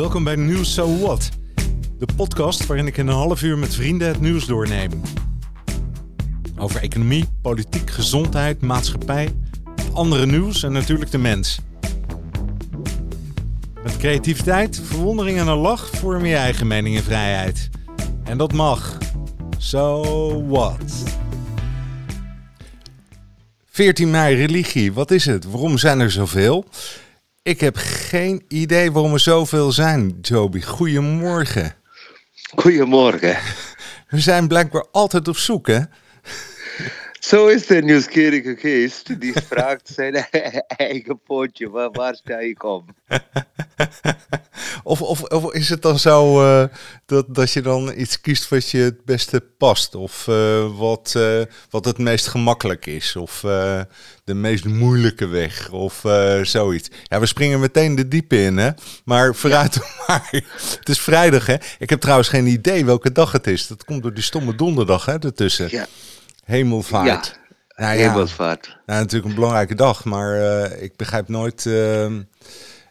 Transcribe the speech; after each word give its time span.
Welkom 0.00 0.24
bij 0.24 0.36
Nieuws 0.36 0.74
So 0.74 0.98
What, 0.98 1.28
de 1.98 2.06
podcast 2.16 2.66
waarin 2.66 2.86
ik 2.86 2.96
in 2.96 3.06
een 3.06 3.14
half 3.14 3.42
uur 3.42 3.58
met 3.58 3.74
vrienden 3.74 4.08
het 4.08 4.20
nieuws 4.20 4.46
doorneem. 4.46 4.90
Over 6.56 6.80
economie, 6.82 7.24
politiek, 7.42 7.90
gezondheid, 7.90 8.60
maatschappij, 8.60 9.34
andere 9.92 10.26
nieuws 10.26 10.62
en 10.62 10.72
natuurlijk 10.72 11.10
de 11.10 11.18
mens. 11.18 11.60
Met 13.82 13.96
creativiteit, 13.96 14.80
verwondering 14.84 15.38
en 15.38 15.46
een 15.46 15.58
lach 15.58 15.88
vorm 15.88 16.24
je 16.24 16.36
eigen 16.36 16.66
mening 16.66 16.96
en 16.96 17.02
vrijheid. 17.02 17.68
En 18.24 18.38
dat 18.38 18.52
mag. 18.52 18.98
So 19.58 20.02
what? 20.46 21.04
14 23.70 24.10
mei, 24.10 24.36
religie. 24.36 24.92
Wat 24.92 25.10
is 25.10 25.24
het? 25.24 25.44
Waarom 25.44 25.78
zijn 25.78 26.00
er 26.00 26.10
zoveel? 26.10 26.64
Ik 27.50 27.60
heb 27.60 27.76
geen 27.76 28.44
idee 28.48 28.92
waarom 28.92 29.12
er 29.12 29.20
zoveel 29.20 29.72
zijn, 29.72 30.18
Joby. 30.20 30.62
Goedemorgen. 30.62 31.74
Goedemorgen. 32.54 33.38
We 34.08 34.20
zijn 34.20 34.48
blijkbaar 34.48 34.86
altijd 34.92 35.28
op 35.28 35.36
zoek, 35.36 35.66
hè? 35.66 35.80
Zo 37.30 37.46
is 37.46 37.66
de 37.66 37.82
nieuwsgierige 37.82 38.56
geest. 38.56 39.20
Die 39.20 39.32
vraagt 39.46 39.88
zijn 39.88 40.14
eigen 40.66 41.20
pootje. 41.22 41.70
Waar, 41.70 41.90
waar 41.90 42.14
sta 42.14 42.38
ik 42.38 42.62
om? 42.62 42.84
of, 44.82 45.02
of, 45.02 45.22
of 45.22 45.52
is 45.52 45.68
het 45.68 45.82
dan 45.82 45.98
zo 45.98 46.42
uh, 46.42 46.64
dat, 47.06 47.34
dat 47.34 47.52
je 47.52 47.62
dan 47.62 47.92
iets 47.96 48.20
kiest 48.20 48.48
wat 48.48 48.70
je 48.70 48.78
het 48.78 49.04
beste 49.04 49.40
past? 49.58 49.94
Of 49.94 50.26
uh, 50.26 50.76
wat, 50.78 51.14
uh, 51.16 51.40
wat 51.70 51.84
het 51.84 51.98
meest 51.98 52.26
gemakkelijk 52.26 52.86
is? 52.86 53.16
Of 53.16 53.40
de 54.24 54.34
meest 54.34 54.64
moeilijke 54.64 55.26
weg? 55.26 55.70
Of 55.70 56.04
zoiets? 56.42 56.88
Ja, 57.04 57.20
we 57.20 57.26
springen 57.26 57.60
meteen 57.60 57.94
de 57.94 58.08
diepe 58.08 58.42
in, 58.42 58.56
hè? 58.56 58.70
Maar 59.04 59.34
vooruit 59.34 59.74
ja. 59.74 59.82
maar. 60.06 60.28
Het 60.78 60.88
is 60.88 61.00
vrijdag, 61.00 61.46
hè? 61.46 61.56
Ik 61.78 61.90
heb 61.90 62.00
trouwens 62.00 62.28
geen 62.28 62.46
idee 62.46 62.84
welke 62.84 63.12
dag 63.12 63.32
het 63.32 63.46
is. 63.46 63.66
Dat 63.66 63.84
komt 63.84 64.02
door 64.02 64.14
die 64.14 64.22
stomme 64.22 64.54
donderdag, 64.54 65.04
hè, 65.04 65.18
ertussen. 65.18 65.68
Ja. 65.70 65.86
Hemelvaart. 66.50 67.38
Ja, 67.76 67.84
nou, 67.84 67.98
hemelvaart. 67.98 68.66
Ja, 68.66 68.82
nou, 68.86 69.00
natuurlijk 69.00 69.28
een 69.28 69.34
belangrijke 69.34 69.74
dag, 69.74 70.04
maar 70.04 70.36
uh, 70.36 70.82
ik 70.82 70.96
begrijp 70.96 71.28
nooit. 71.28 71.64
Uh, 71.64 72.04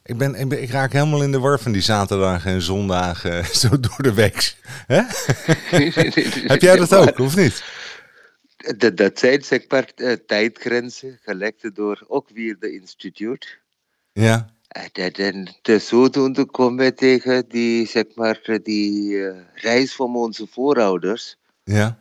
ik, 0.03 0.17
ben, 0.17 0.35
ik, 0.35 0.49
ben, 0.49 0.61
ik, 0.61 0.69
raak 0.69 0.93
helemaal 0.93 1.23
in 1.23 1.31
de 1.31 1.39
war 1.39 1.59
van 1.59 1.71
die 1.71 1.81
zaterdagen 1.81 2.52
en 2.52 2.61
zondagen 2.61 3.45
zo 3.61 3.80
door 3.80 3.97
de 3.97 4.13
week. 4.13 4.55
Heb 6.53 6.61
jij 6.61 6.75
dat 6.75 6.95
ook, 6.95 7.19
of 7.19 7.35
niet? 7.35 7.63
Dat, 8.77 8.97
dat 8.97 9.19
zijn 9.19 9.43
zeg 9.43 9.65
maar 9.67 9.91
uh, 9.95 10.13
tijdgrenzen, 10.27 11.19
gelegd 11.23 11.75
door 11.75 12.05
ook 12.07 12.30
weer 12.33 12.55
de 12.59 12.71
instituut. 12.71 13.57
Ja. 14.11 14.49
En, 14.67 15.11
en 15.13 15.55
de 15.61 15.80
zodoende 15.80 16.45
komen 16.45 16.85
we 16.85 16.93
tegen 16.93 17.45
die, 17.47 17.87
zeg 17.87 18.05
maar, 18.15 18.59
die 18.63 19.31
reis 19.53 19.95
van 19.95 20.15
onze 20.15 20.47
voorouders. 20.47 21.35
Ja 21.63 21.99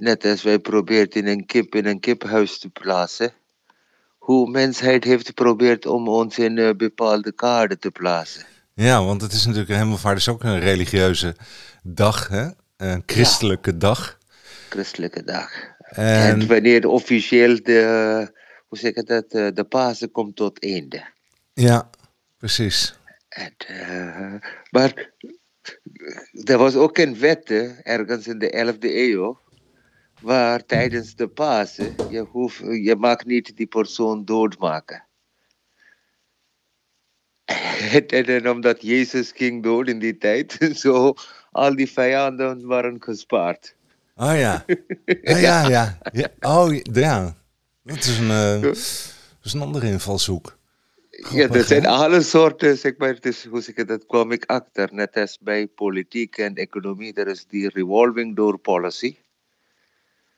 net 0.00 0.24
als 0.24 0.42
wij 0.42 0.58
probeerden 0.58 1.26
een 1.26 1.46
kip 1.46 1.74
in 1.74 1.86
een 1.86 2.00
kiphuis 2.00 2.58
te 2.58 2.68
plaatsen, 2.68 3.32
hoe 4.18 4.50
mensheid 4.50 5.04
heeft 5.04 5.26
geprobeerd 5.26 5.86
om 5.86 6.08
ons 6.08 6.38
in 6.38 6.56
uh, 6.56 6.70
bepaalde 6.76 7.32
kaarten 7.32 7.78
te 7.78 7.90
plaatsen. 7.90 8.44
Ja, 8.74 9.04
want 9.04 9.22
het 9.22 9.32
is 9.32 9.44
natuurlijk 9.44 9.72
helemaal 9.72 10.14
is 10.14 10.28
ook 10.28 10.42
een 10.42 10.60
religieuze 10.60 11.36
dag, 11.82 12.28
hè? 12.28 12.48
een 12.76 13.02
christelijke 13.06 13.76
dag. 13.76 14.18
Christelijke 14.68 15.24
dag. 15.24 15.50
En, 15.78 16.46
wanneer 16.46 16.88
officieel 16.88 17.62
de, 17.62 18.30
hoe 18.66 18.78
zeg 18.78 18.94
ik 18.94 19.06
dat, 19.06 19.24
eh, 19.28 19.48
de 19.54 19.64
Pasen 19.64 20.10
komt 20.10 20.36
tot 20.36 20.62
einde. 20.62 21.04
Ja, 21.54 21.90
precies. 22.38 22.94
En, 23.28 23.54
uh, 23.70 24.34
maar 24.70 25.10
er 26.44 26.58
was 26.58 26.74
ook 26.74 26.98
een 26.98 27.18
wet 27.18 27.50
ergens 27.82 28.26
in 28.26 28.38
de 28.38 28.50
11e 28.50 28.94
eeuw 28.94 29.38
waar 30.20 30.66
tijdens 30.66 31.14
de 31.14 31.28
Pasen, 31.28 31.94
je, 32.10 32.20
hoeft, 32.20 32.58
je 32.58 32.96
mag 32.96 33.24
niet 33.24 33.56
die 33.56 33.66
persoon 33.66 34.24
doodmaken. 34.24 35.04
En, 38.06 38.50
omdat 38.50 38.82
Jezus 38.82 39.32
ging 39.34 39.62
dood 39.62 39.88
in 39.88 39.98
die 39.98 40.18
tijd, 40.18 40.58
zo 40.82 41.14
al 41.50 41.76
die 41.76 41.90
vijanden 41.90 42.66
waren 42.66 43.02
gespaard. 43.02 43.74
Oh 44.16 44.36
ja. 44.36 44.64
Ja, 45.04 45.36
ja, 45.36 45.68
ja. 45.68 45.98
ja. 46.12 46.28
Oh 46.40 46.76
ja. 46.92 47.34
Dat 47.82 47.96
is 47.96 48.18
een, 48.18 48.30
uh, 48.30 48.60
dat 48.60 48.76
is 49.42 49.52
een 49.52 49.60
andere 49.60 49.86
invalshoek. 49.86 50.58
ja, 51.30 51.48
er 51.48 51.64
zijn 51.64 51.86
alle 51.86 52.22
soorten, 52.22 52.78
zeg 52.78 52.96
maar, 52.96 53.20
dus, 53.20 53.44
hoe 53.44 53.60
zeg 53.60 53.74
ik 53.74 53.88
dat, 53.88 54.06
kwam 54.06 54.32
ik 54.32 54.44
achter. 54.44 54.88
Net 54.92 55.16
als 55.16 55.38
bij 55.40 55.66
politiek 55.66 56.36
en 56.36 56.54
economie, 56.54 57.14
er 57.14 57.26
is 57.26 57.46
die 57.46 57.68
revolving 57.68 58.36
door 58.36 58.58
policy. 58.58 59.16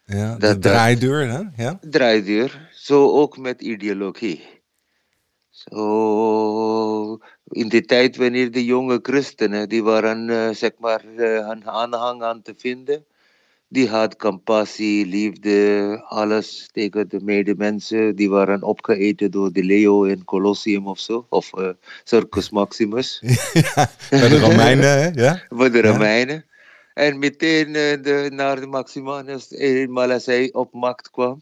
Ja, 0.04 0.36
de 0.36 0.58
draaideur, 0.58 1.30
hè? 1.30 1.62
Ja? 1.62 1.78
Draaideur. 1.80 2.70
Zo 2.72 3.10
ook 3.10 3.38
met 3.38 3.62
ideologie. 3.62 4.62
Zo, 5.50 7.18
in 7.44 7.68
die 7.68 7.84
tijd 7.84 8.16
wanneer 8.16 8.50
de 8.50 8.64
jonge 8.64 8.98
christenen, 9.02 9.68
die 9.68 9.82
waren, 9.82 10.28
uh, 10.28 10.48
zeg 10.50 10.70
maar, 10.78 11.04
uh, 11.16 11.34
een 11.34 11.68
aanhang 11.68 12.22
aan 12.22 12.42
te 12.42 12.54
vinden. 12.56 13.04
Die 13.68 13.88
had 13.88 14.16
compassie, 14.16 15.06
liefde, 15.06 16.04
alles 16.08 16.68
tegen 16.72 17.08
de 17.08 17.20
medemensen. 17.20 18.16
Die 18.16 18.30
waren 18.30 18.62
opgeeten 18.62 19.30
door 19.30 19.52
de 19.52 19.64
Leo 19.64 20.02
in 20.02 20.24
Colosseum 20.24 20.86
of 20.86 20.98
zo. 20.98 21.26
Of 21.28 21.50
uh, 21.58 21.68
Circus 22.04 22.50
Maximus. 22.50 23.22
ja, 23.52 23.90
bij 24.10 24.28
de 24.28 24.38
Romeinen, 24.38 25.00
hè? 25.00 25.08
Ja? 25.08 25.42
Bij 25.48 25.70
de 25.70 25.80
Romeinen. 25.80 26.44
En 26.94 27.18
meteen 27.18 27.66
uh, 27.66 27.74
de, 27.74 28.28
naar 28.32 28.60
de 28.60 28.66
Maximanus, 28.66 29.50
eenmaal 29.50 30.10
als 30.10 30.26
hij 30.26 30.52
op 30.52 30.72
macht 30.72 31.10
kwam, 31.10 31.40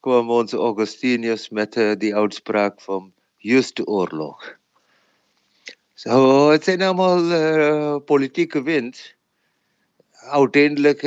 kwam 0.00 0.30
onze 0.30 0.56
Augustinus 0.56 1.48
met 1.48 1.76
uh, 1.76 1.92
die 1.98 2.14
uitspraak 2.14 2.80
van 2.80 3.12
juist 3.36 3.76
de 3.76 3.86
oorlog. 3.86 4.56
Zo, 5.94 6.50
het 6.50 6.64
zijn 6.64 6.82
allemaal 6.82 8.00
politieke 8.00 8.62
wind. 8.62 9.14
Uiteindelijk 10.12 11.02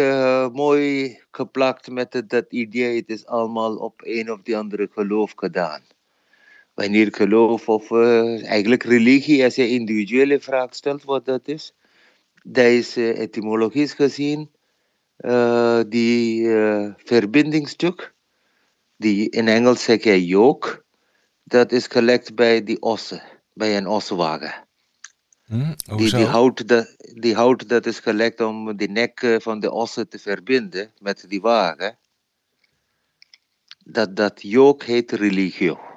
mooi 0.53 1.19
geplakt 1.31 1.89
met 1.89 2.23
dat 2.27 2.45
idee, 2.49 2.95
het 2.95 3.09
is 3.09 3.25
allemaal 3.25 3.75
op 3.75 4.01
een 4.03 4.31
of 4.31 4.41
die 4.41 4.57
andere 4.57 4.89
geloof 4.91 5.33
gedaan. 5.35 5.81
Wanneer 6.73 7.07
geloof 7.11 7.69
of 7.69 7.91
eigenlijk 7.91 8.83
religie, 8.83 9.43
als 9.43 9.55
je 9.55 9.69
individuele 9.69 10.39
vraag 10.39 10.75
stelt 10.75 11.03
wat 11.03 11.25
dat 11.25 11.47
is, 11.47 11.73
deze 12.44 13.13
etymologisch 13.13 13.94
gezien 13.94 14.50
uh, 15.18 15.79
die 15.88 16.41
uh, 16.41 16.94
verbindingsstuk, 16.97 18.13
die 18.97 19.29
in 19.29 19.47
Engels 19.47 19.84
zeg 19.84 20.03
je 20.03 20.25
yoke, 20.25 20.84
dat 21.44 21.72
is 21.72 21.88
gelegd 21.88 22.35
bij 22.35 22.63
die 22.63 22.81
ossen, 22.81 23.22
bij 23.53 23.78
een 23.78 23.88
ossenwagen. 23.88 24.53
Hm, 25.46 25.74
die, 25.96 26.16
die, 26.16 26.25
hout, 26.25 26.68
dat, 26.68 26.96
die 26.97 27.35
hout 27.35 27.69
dat 27.69 27.85
is 27.85 28.00
gelegd 28.00 28.41
om 28.41 28.78
de 28.78 28.88
nek 28.88 29.22
eh, 29.22 29.35
van 29.40 29.59
de 29.59 29.72
ossen 29.72 30.09
te 30.09 30.19
verbinden 30.19 30.91
met 31.00 31.25
die 31.28 31.41
wagen. 31.41 31.97
Dat, 33.85 34.16
dat 34.16 34.41
yoke 34.41 34.85
heet 34.85 35.12
religio. 35.12 35.91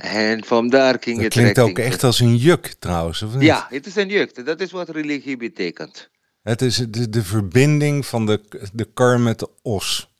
En 0.00 0.44
vandaar 0.44 0.96
ging 1.00 1.16
dat 1.16 1.24
het 1.24 1.32
klinkt 1.32 1.58
ook 1.58 1.78
echt 1.78 2.04
als 2.04 2.20
een 2.20 2.36
juk 2.36 2.74
trouwens, 2.78 3.22
of 3.22 3.34
niet? 3.34 3.42
Ja, 3.42 3.66
het 3.68 3.86
is 3.86 3.96
een 3.96 4.08
juk. 4.08 4.46
Dat 4.46 4.60
is 4.60 4.70
wat 4.70 4.88
religie 4.88 5.36
betekent. 5.36 6.10
Het 6.42 6.62
is 6.62 6.76
de, 6.76 7.08
de 7.08 7.22
verbinding 7.22 8.06
van 8.06 8.26
de, 8.26 8.40
de 8.72 8.88
kar 8.94 9.20
met 9.20 9.38
de 9.38 9.48
os. 9.62 10.10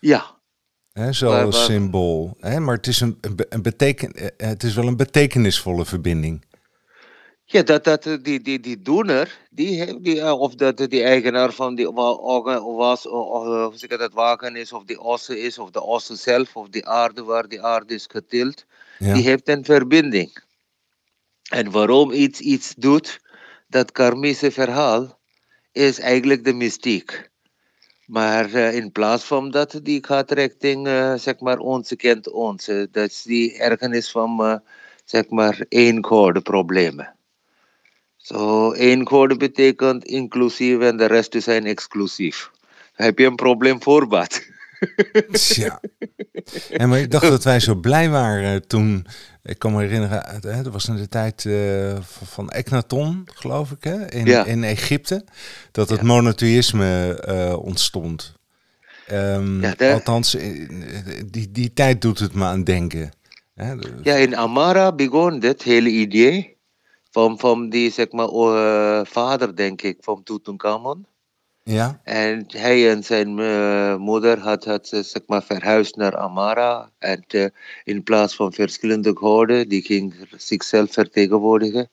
Ja. 0.00 0.38
He, 0.92 1.12
zoals 1.12 1.64
symbool. 1.64 2.36
He, 2.40 2.60
maar 2.60 2.76
het 2.76 2.86
is, 2.86 3.00
een, 3.00 3.18
een 3.48 3.62
beteken, 3.62 4.12
eh, 4.12 4.48
het 4.48 4.62
is 4.62 4.74
wel 4.74 4.86
een 4.86 4.96
betekenisvolle 4.96 5.84
verbinding. 5.84 6.44
Ja, 7.44 7.62
dat, 7.62 7.84
dat, 7.84 8.02
die, 8.22 8.40
die, 8.40 8.60
die 8.60 8.82
doener, 8.82 9.38
die, 9.50 10.00
die, 10.00 10.20
eh, 10.20 10.40
of 10.40 10.54
dat 10.54 10.76
die 10.76 11.02
eigenaar 11.02 11.52
van 11.52 11.74
die 11.74 11.90
was, 11.90 13.06
of 13.06 13.78
zeg 13.78 13.98
dat 13.98 14.12
wagen 14.12 14.56
is, 14.56 14.72
of 14.72 14.84
die 14.84 15.00
ossen 15.00 15.42
is, 15.42 15.58
of 15.58 15.70
de 15.70 15.82
ossen 15.82 16.16
zelf, 16.16 16.56
of 16.56 16.68
die 16.68 16.86
aarde 16.86 17.22
waar 17.22 17.48
die 17.48 17.62
aarde 17.62 17.94
is 17.94 18.06
getild, 18.08 18.64
die 19.00 19.22
heeft 19.22 19.48
een 19.48 19.64
verbinding. 19.64 20.42
En 21.50 21.70
waarom 21.70 22.12
iets 22.12 22.40
iets 22.40 22.74
doet, 22.76 23.20
dat 23.68 23.92
karmische 23.92 24.50
verhaal, 24.50 25.18
is 25.72 25.98
eigenlijk 25.98 26.44
de 26.44 26.52
mystiek. 26.52 27.28
Maar 28.06 28.50
uh, 28.50 28.74
in 28.74 28.92
plaats 28.92 29.24
van 29.24 29.50
dat, 29.50 29.80
die 29.82 30.04
gaat 30.04 30.30
richting, 30.30 30.86
uh, 30.86 31.14
zeg 31.14 31.40
maar, 31.40 31.58
onze 31.58 31.96
kent 31.96 32.30
ons. 32.30 32.64
dat 32.66 33.10
is 33.10 33.22
die 33.22 33.58
ergernis 33.58 34.10
van, 34.10 34.62
zeg 35.04 35.28
maar, 35.28 35.64
eengoorde 35.68 36.40
problemen. 36.40 37.14
Zo, 38.16 38.72
eengoorde 38.72 39.36
betekent 39.36 40.04
inclusief 40.04 40.80
en 40.80 40.96
de 40.96 41.06
rest 41.06 41.42
zijn 41.42 41.66
exclusief. 41.66 42.50
heb 42.92 43.18
je 43.18 43.26
een 43.26 43.36
probleem 43.36 43.82
voorbaat. 43.82 44.40
Ja. 45.54 45.80
En 46.70 46.88
maar 46.88 46.98
ik 46.98 47.10
dacht 47.10 47.28
dat 47.28 47.44
wij 47.44 47.60
zo 47.60 47.74
blij 47.74 48.10
waren 48.10 48.66
toen 48.66 49.06
Ik 49.42 49.58
kan 49.58 49.72
me 49.72 49.80
herinneren, 49.80 50.22
hè, 50.40 50.62
dat 50.62 50.72
was 50.72 50.88
in 50.88 50.96
de 50.96 51.08
tijd 51.08 51.44
eh, 51.46 51.96
van- 52.24 52.50
Echnaton, 52.50 53.28
geloof 53.34 53.70
ik, 53.70 53.84
hè? 53.84 54.10
In, 54.10 54.26
Ja. 54.26 54.44
in 54.44 54.64
Egypte, 54.64 55.24
dat 55.70 55.88
het 55.88 56.00
Ja. 56.00 56.06
monotheïsme 56.06 57.14
eh, 57.14 57.56
ontstond. 57.58 58.32
Ehm, 59.06 59.60
Ja, 59.62 59.74
daar- 59.76 59.92
Althans, 59.92 60.34
eh, 60.34 60.68
die, 61.26 61.50
die 61.50 61.72
tijd 61.72 62.02
doet 62.02 62.18
het 62.18 62.34
me 62.34 62.44
aan 62.44 62.64
denken. 62.64 63.10
Hè? 63.54 63.72
Ja, 64.02 64.14
in 64.14 64.36
Amara 64.36 64.92
begon 64.92 65.38
dit 65.40 65.62
hele 65.62 65.88
idee 65.90 66.56
van, 67.10 67.38
van 67.38 67.68
die 67.68 67.90
zeg 67.90 68.10
maar, 68.10 68.28
eh, 68.28 69.00
vader, 69.04 69.56
denk 69.56 69.82
ik, 69.82 69.96
van 70.00 70.22
Tutankhamon. 70.22 71.06
Ja, 71.70 72.00
En 72.04 72.44
hij 72.48 72.90
en 72.90 73.04
zijn 73.04 73.38
eh, 73.38 73.96
moeder 73.96 74.38
had, 74.38 74.64
had 74.64 74.90
eh, 74.92 75.00
zeg 75.00 75.22
maar, 75.26 75.42
verhuisd 75.42 75.96
naar 75.96 76.16
Amara. 76.16 76.90
En 76.98 77.24
eh, 77.28 77.46
in 77.84 78.02
plaats 78.02 78.34
van 78.34 78.52
verschillende 78.52 79.16
goden, 79.16 79.68
die 79.68 79.82
ging 79.82 80.14
zichzelf 80.36 80.92
vertegenwoordigen. 80.92 81.90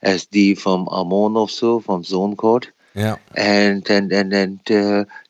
Als 0.00 0.28
die 0.28 0.58
van 0.58 0.88
Amon 0.88 1.36
of 1.36 1.50
zo, 1.50 1.78
van 1.78 2.04
zo'n 2.04 2.32
god. 2.36 2.70
ja, 2.92 3.18
En, 3.32 3.82
en, 3.82 4.08
en, 4.08 4.32
en 4.32 4.60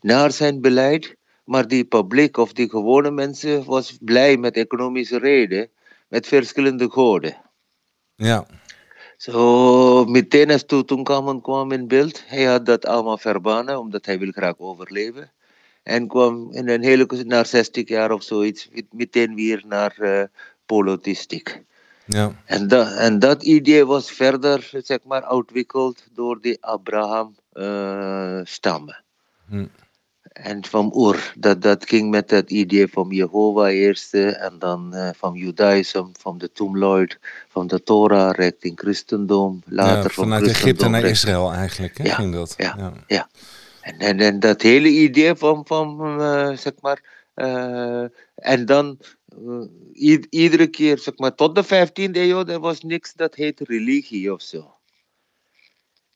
naar 0.01 0.33
zijn 0.33 0.61
beleid, 0.61 1.17
maar 1.45 1.69
die 1.69 1.85
publiek 1.85 2.37
of 2.37 2.53
die 2.53 2.69
gewone 2.69 3.11
mensen 3.11 3.65
was 3.65 3.99
blij 4.01 4.37
met 4.37 4.57
economische 4.57 5.19
reden, 5.19 5.69
met 6.09 6.27
verschillende 6.27 6.91
goden. 6.91 7.37
ja, 8.15 8.47
Zo 9.21 10.05
meteen 10.05 10.51
als 10.51 10.65
Tutankhamon 10.65 11.41
kwam 11.41 11.73
in 11.73 11.89
beeld, 11.89 12.23
hij 12.27 12.45
had 12.45 12.67
dat 12.67 12.87
allemaal 12.87 13.19
verbannen, 13.19 13.79
omdat 13.79 14.07
hij 14.07 14.19
wil 14.19 14.31
graag 14.31 14.59
overleven. 14.59 15.33
En 15.83 16.09
kwam 16.09 16.53
in 16.53 16.69
een 16.69 16.83
hele, 16.83 17.25
na 17.25 17.45
60 17.45 17.89
jaar 17.89 18.11
of 18.11 18.23
zoiets, 18.23 18.69
meteen 18.91 19.35
weer 19.35 19.63
naar 19.67 19.99
eh 19.99 20.25
politistiek. 20.67 21.63
ja, 22.07 22.43
En, 22.45 22.69
dat 22.69 22.97
en 22.97 23.19
dat 23.19 23.43
idee 23.43 23.87
was 23.87 24.11
verder, 24.11 24.71
zeg 24.83 24.99
maar, 25.05 25.31
ontwikkeld 25.31 26.07
door 26.13 26.41
die 26.41 26.65
Abraham-stammen. 26.65 29.03
Hm. 29.49 29.67
En 30.43 30.65
van 30.65 30.93
Ur, 30.97 31.33
dat, 31.39 31.63
dat 31.63 31.89
ging 31.89 32.11
met 32.11 32.29
dat 32.29 32.51
idee 32.51 32.89
van 32.89 33.09
Jehovah 33.11 33.71
eerst, 33.71 34.15
en 34.15 34.55
dan 34.59 34.95
eh, 34.95 35.11
van 35.17 35.35
Judaïsme, 35.35 36.09
van 36.13 36.39
de 36.39 36.53
Toemloid, 36.53 37.19
van 37.49 37.67
de 37.67 37.83
Torah 37.83 38.35
richting 38.35 38.79
christendom, 38.79 39.63
later 39.67 39.97
ja, 39.97 40.03
van 40.03 40.25
vanuit 40.25 40.43
Egypte 40.43 40.61
christendom 40.61 40.91
naar 40.91 41.11
Israël 41.11 41.53
eigenlijk, 41.53 41.99
hè, 41.99 42.05
Ja, 42.05 42.15
ging 42.15 42.35
dat. 42.35 42.55
ja. 42.57 42.93
Ja. 43.07 43.29
En, 43.81 43.99
en, 43.99 44.21
en 44.21 44.41
dat 44.41 44.63
hele 44.63 44.89
idee 44.89 45.35
van, 45.35 45.67
van 45.67 46.01
eh, 46.21 46.57
zeg 46.57 46.73
maar, 46.81 47.03
eh, 47.35 48.05
en 48.35 48.65
dan 48.67 48.99
iedere 50.31 50.67
keer, 50.67 50.99
zeg 50.99 51.19
maar, 51.19 51.35
tot 51.35 51.55
de 51.55 51.65
15e 51.65 52.17
eeuw, 52.17 52.47
er 52.47 52.61
was 52.61 52.81
niks 52.81 53.13
dat 53.15 53.35
heet 53.35 53.61
religie 53.61 54.33
of 54.33 54.43
zo. 54.43 54.75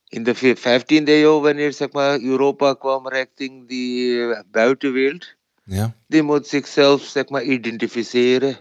In 0.08 0.22
de 0.22 0.34
ve- 0.34 0.56
15e 0.56 1.08
eeuw, 1.08 1.40
wanneer 1.40 1.72
zeg 1.72 1.92
maar, 1.92 2.20
Europa 2.20 2.74
kwam 2.74 3.08
richting 3.08 3.68
die 3.68 4.20
eh, 4.20 4.40
buitenwereld, 4.50 5.34
ja, 5.64 5.94
die 6.06 6.22
moet 6.22 6.46
zichzelf 6.46 7.02
zeg 7.02 7.28
maar, 7.28 7.42
identificeren. 7.42 8.56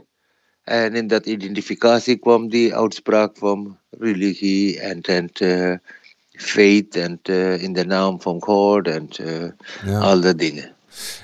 En 0.63 0.95
in 0.95 1.07
dat 1.07 1.25
identificatie 1.25 2.17
kwam 2.17 2.49
die 2.49 2.75
uitspraak 2.75 3.37
van 3.37 3.77
religie 3.89 4.79
en, 4.79 5.01
en 5.01 5.29
eh, 5.33 5.75
faith 6.31 6.95
en 6.95 7.19
eh, 7.23 7.61
in 7.61 7.73
de 7.73 7.85
naam 7.85 8.21
van 8.21 8.41
God 8.41 8.87
en 8.87 9.09
eh, 9.09 9.49
ja. 9.85 9.99
al 9.99 10.21
dat 10.21 10.37
dingen. 10.37 10.75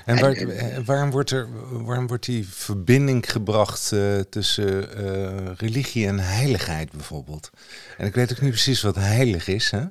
En 0.04 0.20
waar, 0.20 0.32
En- 0.32 0.58
eh, 0.58 0.78
waarom, 0.84 1.10
wordt 1.10 1.30
er, 1.30 1.48
waarom 1.84 2.06
wordt 2.06 2.24
die 2.24 2.48
verbinding 2.48 3.30
gebracht 3.30 3.92
eh, 3.92 4.18
tussen 4.18 4.96
eh, 4.96 5.54
religie 5.56 6.06
en 6.06 6.18
heiligheid 6.18 6.90
bijvoorbeeld? 6.92 7.50
En 7.98 8.06
ik 8.06 8.14
weet 8.14 8.32
ook 8.32 8.40
niet 8.40 8.50
precies 8.50 8.82
wat 8.82 8.94
heilig 8.96 9.48
is, 9.48 9.70
hè? 9.70 9.82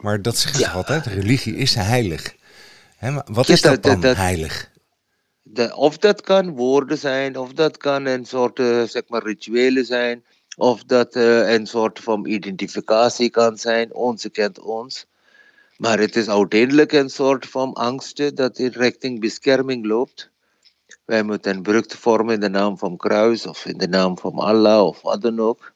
maar 0.00 0.22
dat 0.22 0.38
zeggen 0.38 0.60
ze 0.60 0.66
Ja. 0.66 0.72
altijd, 0.72 1.06
religie 1.06 1.56
is 1.56 1.74
heilig. 1.74 2.34
Hè, 2.96 3.10
maar 3.10 3.26
wat 3.30 3.48
is 3.48 3.60
dat 3.60 3.82
dan, 3.82 4.04
heilig? 4.04 4.70
De, 5.42 5.76
of 5.76 5.98
dat 5.98 6.20
kan 6.20 6.50
woorden 6.50 6.98
zijn, 6.98 7.36
of 7.38 7.52
dat 7.52 7.76
kan 7.76 8.06
een 8.06 8.24
soort 8.24 8.58
eh, 8.58 8.82
zeg 8.82 9.02
maar, 9.08 9.22
rituelen 9.22 9.84
zijn, 9.84 10.24
of 10.56 10.84
dat 10.84 11.14
eh, 11.14 11.52
een 11.52 11.66
soort 11.66 11.98
van 12.00 12.26
identificatie 12.26 13.30
kan 13.30 13.58
zijn. 13.58 13.94
Onze 13.94 14.30
kent 14.30 14.60
ons. 14.60 15.06
Maar 15.76 15.98
het 15.98 16.16
is 16.16 16.28
uiteindelijk 16.28 16.92
een 16.92 17.10
soort 17.10 17.46
van 17.46 17.72
angst 17.72 18.36
dat 18.36 18.58
in 18.58 18.72
richting 18.72 19.20
bescherming 19.20 19.86
loopt. 19.86 20.30
Wij 21.04 21.22
moeten 21.22 21.54
een 21.54 21.62
brug 21.62 21.84
vormen 21.88 22.34
in 22.34 22.40
de 22.40 22.48
naam 22.48 22.78
van 22.78 22.96
kruis 22.96 23.46
of 23.46 23.66
in 23.66 23.78
de 23.78 23.88
naam 23.88 24.18
van 24.18 24.32
Allah 24.32 24.86
of 24.86 25.02
wat 25.02 25.22
dan 25.22 25.40
ook. 25.40 25.74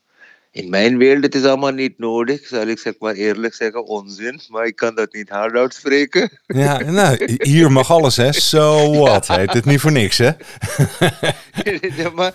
In 0.52 0.70
mijn 0.70 0.98
wereld 0.98 1.24
het 1.24 1.34
is 1.34 1.44
allemaal 1.44 1.72
niet 1.72 1.98
nodig, 1.98 2.46
zal 2.46 2.66
ik 2.66 2.78
zeg 2.78 2.94
maar 2.98 3.14
eerlijk 3.14 3.54
zeggen, 3.54 3.86
onzin. 3.86 4.40
Maar 4.48 4.66
ik 4.66 4.76
kan 4.76 4.94
dat 4.94 5.12
niet 5.12 5.28
hard 5.28 5.54
uitspreken. 5.54 6.40
Ja, 6.46 6.78
nou, 6.78 7.36
hier 7.42 7.72
mag 7.72 7.90
alles, 7.90 8.16
hè? 8.16 8.32
So 8.32 8.92
what? 8.92 9.28
Heet 9.28 9.52
het 9.52 9.64
niet 9.64 9.80
voor 9.80 9.92
niks, 9.92 10.18
hè? 10.18 10.30
Ja, 11.96 12.10
maar 12.10 12.34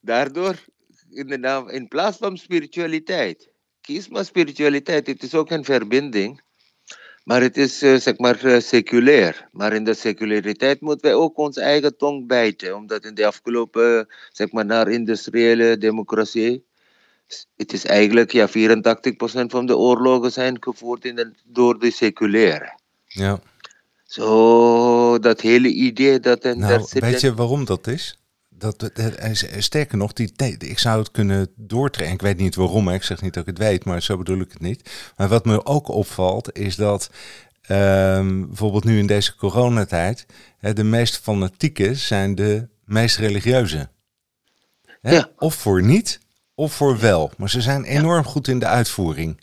daardoor, 0.00 0.54
in, 1.10 1.26
de 1.26 1.38
naam, 1.38 1.68
in 1.68 1.88
plaats 1.88 2.16
van 2.16 2.36
spiritualiteit, 2.36 3.48
kies 3.80 4.08
maar 4.08 4.24
spiritualiteit. 4.24 5.06
Het 5.06 5.22
is 5.22 5.34
ook 5.34 5.50
een 5.50 5.64
verbinding, 5.64 6.40
maar 7.24 7.40
het 7.40 7.56
is 7.56 7.82
eh, 7.82 7.94
zeg 7.94 8.18
maar 8.18 8.44
eh, 8.44 8.60
seculair. 8.60 9.48
Maar 9.52 9.72
in 9.72 9.84
de 9.84 9.94
seculariteit 9.94 10.80
moeten 10.80 11.10
wij 11.10 11.14
ook 11.14 11.38
onze 11.38 11.60
eigen 11.60 11.96
tong 11.96 12.26
bijten, 12.26 12.76
omdat 12.76 13.04
in 13.04 13.14
de 13.14 13.26
afgelopen, 13.26 13.98
eh, 13.98 14.14
zeg 14.32 14.52
maar, 14.52 14.64
naar 14.64 14.88
industriële 14.88 15.78
democratie, 15.78 16.64
het 17.56 17.72
is 17.72 17.84
eigenlijk, 17.84 18.32
ja, 18.32 18.48
84% 18.48 19.50
van 19.50 19.66
de 19.66 19.76
oorlogen 19.76 20.32
zijn 20.32 20.56
gevoerd 20.60 21.04
in 21.04 21.14
de, 21.14 21.32
door 21.44 21.78
de 21.78 21.90
seculaire. 21.90 22.78
Ja. 23.06 23.40
Zo, 24.04 25.18
dat 25.18 25.40
hele 25.40 25.68
idee 25.68 26.20
dat... 26.20 26.44
En 26.44 26.58
Nou, 26.58 26.86
weet 26.90 27.20
je 27.20 27.34
waarom 27.34 27.64
dat 27.64 27.86
is? 27.86 28.21
Dat, 28.62 28.90
sterker 29.58 29.96
nog, 29.96 30.12
die, 30.12 30.32
ik 30.58 30.78
zou 30.78 30.98
het 30.98 31.10
kunnen 31.10 31.48
doortrekken. 31.56 32.14
Ik 32.14 32.22
weet 32.22 32.36
niet 32.36 32.54
waarom, 32.54 32.88
hè. 32.88 32.94
ik 32.94 33.02
zeg 33.02 33.22
niet 33.22 33.34
dat 33.34 33.42
ik 33.42 33.48
het 33.56 33.66
weet, 33.66 33.84
maar 33.84 34.02
zo 34.02 34.16
bedoel 34.16 34.40
ik 34.40 34.52
het 34.52 34.60
niet. 34.60 34.90
Maar 35.16 35.28
wat 35.28 35.44
me 35.44 35.66
ook 35.66 35.88
opvalt, 35.88 36.58
is 36.58 36.76
dat 36.76 37.10
ehm, 37.62 38.46
bijvoorbeeld 38.46 38.84
nu 38.84 38.98
in 38.98 39.06
deze 39.06 39.36
coronatijd, 39.36 40.26
hè, 40.58 40.72
de 40.72 40.84
meest 40.84 41.18
fanatieke 41.18 41.94
zijn 41.94 42.34
de 42.34 42.68
meest 42.84 43.16
religieuze. 43.16 43.88
Hè? 45.00 45.14
Ja. 45.14 45.30
Of 45.38 45.54
voor 45.54 45.82
niet, 45.82 46.20
of 46.54 46.72
voor 46.72 46.98
wel. 46.98 47.30
Maar 47.36 47.50
ze 47.50 47.60
zijn 47.60 47.84
enorm 47.84 48.24
goed 48.24 48.48
in 48.48 48.58
de 48.58 48.66
uitvoering. 48.66 49.40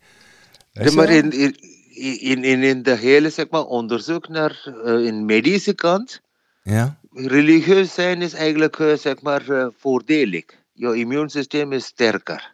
Ja, 0.71 0.91
maar 0.91 1.09
in, 1.09 1.31
in, 1.31 2.43
in, 2.43 2.63
in 2.63 2.83
de 2.83 2.95
hele 2.95 3.29
zeg 3.29 3.49
maar, 3.49 3.65
onderzoek 3.65 4.27
naar 4.27 4.73
uh, 4.85 5.05
in 5.05 5.25
medische 5.25 5.73
kant, 5.73 6.21
Ja, 6.63 6.99
religieus 7.13 7.93
zijn 7.93 8.21
is 8.21 8.33
eigenlijk 8.33 8.79
uh, 8.79 8.93
zeg 8.93 9.21
maar, 9.21 9.49
uh, 9.49 9.67
voordelig. 9.77 10.43
Je 10.73 10.95
immuunsysteem 10.95 11.71
is 11.71 11.85
sterker. 11.85 12.53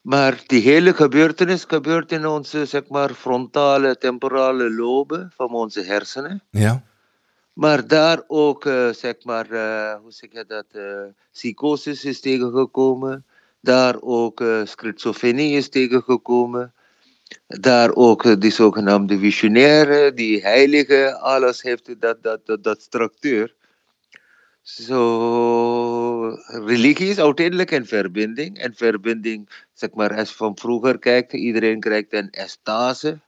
Maar 0.00 0.42
die 0.46 0.62
hele 0.62 0.94
gebeurtenis 0.94 1.64
gebeurt 1.64 2.12
in 2.12 2.26
onze 2.26 2.64
zeg 2.64 2.88
maar, 2.88 3.14
frontale, 3.14 3.98
temporale 3.98 4.70
loben 4.70 5.32
van 5.34 5.48
onze 5.48 5.82
hersenen. 5.82 6.42
ja, 6.50 6.82
Maar 7.52 7.86
daar 7.86 8.22
ook, 8.26 8.64
uh, 8.64 8.92
zeg 8.92 9.24
maar, 9.24 9.46
hoe 9.98 10.12
zeg 10.12 10.32
je 10.32 10.44
dat, 10.46 10.66
psychosis 11.32 12.04
is 12.04 12.20
tegengekomen. 12.20 13.24
Daar 13.60 13.96
ook 14.00 14.44
schizofrenie 14.64 15.56
is 15.56 15.68
tegengekomen. 15.68 16.74
Daar 17.46 17.94
ook 17.94 18.24
uh, 18.24 18.34
die 18.38 18.50
zogenaamde 18.50 19.18
visionaire, 19.18 20.14
die 20.14 20.42
heilige, 20.42 21.18
alles 21.18 21.62
heeft 21.62 22.00
dat, 22.00 22.22
dat, 22.22 22.46
dat, 22.46 22.64
dat 22.64 22.82
structuur. 22.82 23.54
Zo, 24.62 26.28
religie 26.46 27.08
is 27.08 27.18
uiteindelijk 27.18 27.70
een 27.70 27.86
verbinding. 27.86 28.64
Een 28.64 28.74
verbinding, 28.74 29.48
zeg 29.72 29.90
maar, 29.90 30.16
als 30.16 30.32
van 30.32 30.56
vroeger 30.56 30.98
kijkt, 30.98 31.32
iedereen 31.32 31.80
krijgt 31.80 32.12
een 32.12 32.30
estase. 32.30 33.18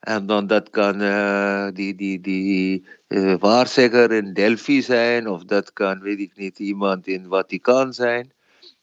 En 0.00 0.26
dan 0.26 0.46
dat 0.46 0.70
kan 0.70 1.02
uh, 1.02 1.68
die, 1.72 1.94
die, 1.94 2.20
die 2.20 2.86
uh, 3.08 3.34
waarzegger 3.38 4.12
in 4.12 4.32
Delphi 4.32 4.82
zijn, 4.82 5.28
of 5.28 5.44
dat 5.44 5.72
kan, 5.72 6.00
weet 6.00 6.18
ik 6.18 6.36
niet, 6.36 6.58
iemand 6.58 7.06
in 7.06 7.26
Vaticaan 7.28 7.92
zijn. 7.92 8.32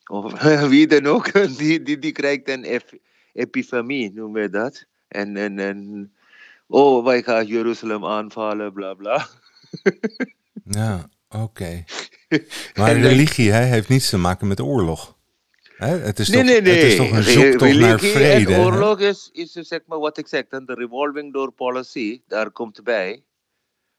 Of 0.06 0.42
wie 0.74 0.88
dan 0.88 1.06
ook, 1.06 1.34
die, 1.58 1.84
die, 1.84 2.00
die 2.00 2.12
krijgt 2.12 2.50
een 2.50 2.64
epifanie, 3.36 4.12
noem 4.14 4.38
je 4.38 4.50
dat. 4.50 4.86
En, 5.08 5.38
en, 5.38 5.60
en 5.60 6.12
oh, 6.68 7.06
wij 7.06 7.24
gaan 7.24 7.46
Jeruzalem 7.46 8.06
aanvallen, 8.06 8.74
bla 8.74 8.94
bla. 8.94 9.28
ja, 10.80 11.10
oké. 11.30 11.44
Okay. 11.44 11.86
Maar 12.76 12.98
religie 13.00 13.52
hè, 13.52 13.64
heeft 13.64 13.90
niets 13.90 14.10
te 14.10 14.18
maken 14.18 14.48
met 14.48 14.60
oorlog. 14.60 15.16
Hè? 15.78 15.98
Het, 15.98 16.20
is 16.20 16.30
nee, 16.30 16.38
toch, 16.38 16.50
nee, 16.50 16.62
nee. 16.62 16.74
het 16.74 16.84
is 16.84 16.96
toch 16.96 17.12
een 17.12 17.24
zoektocht 17.24 17.76
naar 17.76 18.00
vrede. 18.00 18.54
En 18.54 18.60
oorlog 18.60 19.00
is, 19.00 19.30
is 19.34 19.52
zeg 19.52 19.80
maar 19.86 20.00
wat 20.00 20.18
ik 20.18 20.28
zeg, 20.28 20.44
dan 20.50 20.66
de 20.66 20.74
revolving 20.74 21.34
door 21.34 21.52
policy, 21.52 22.22
daar 22.28 22.52
komt 22.52 22.84
bij. 22.84 23.24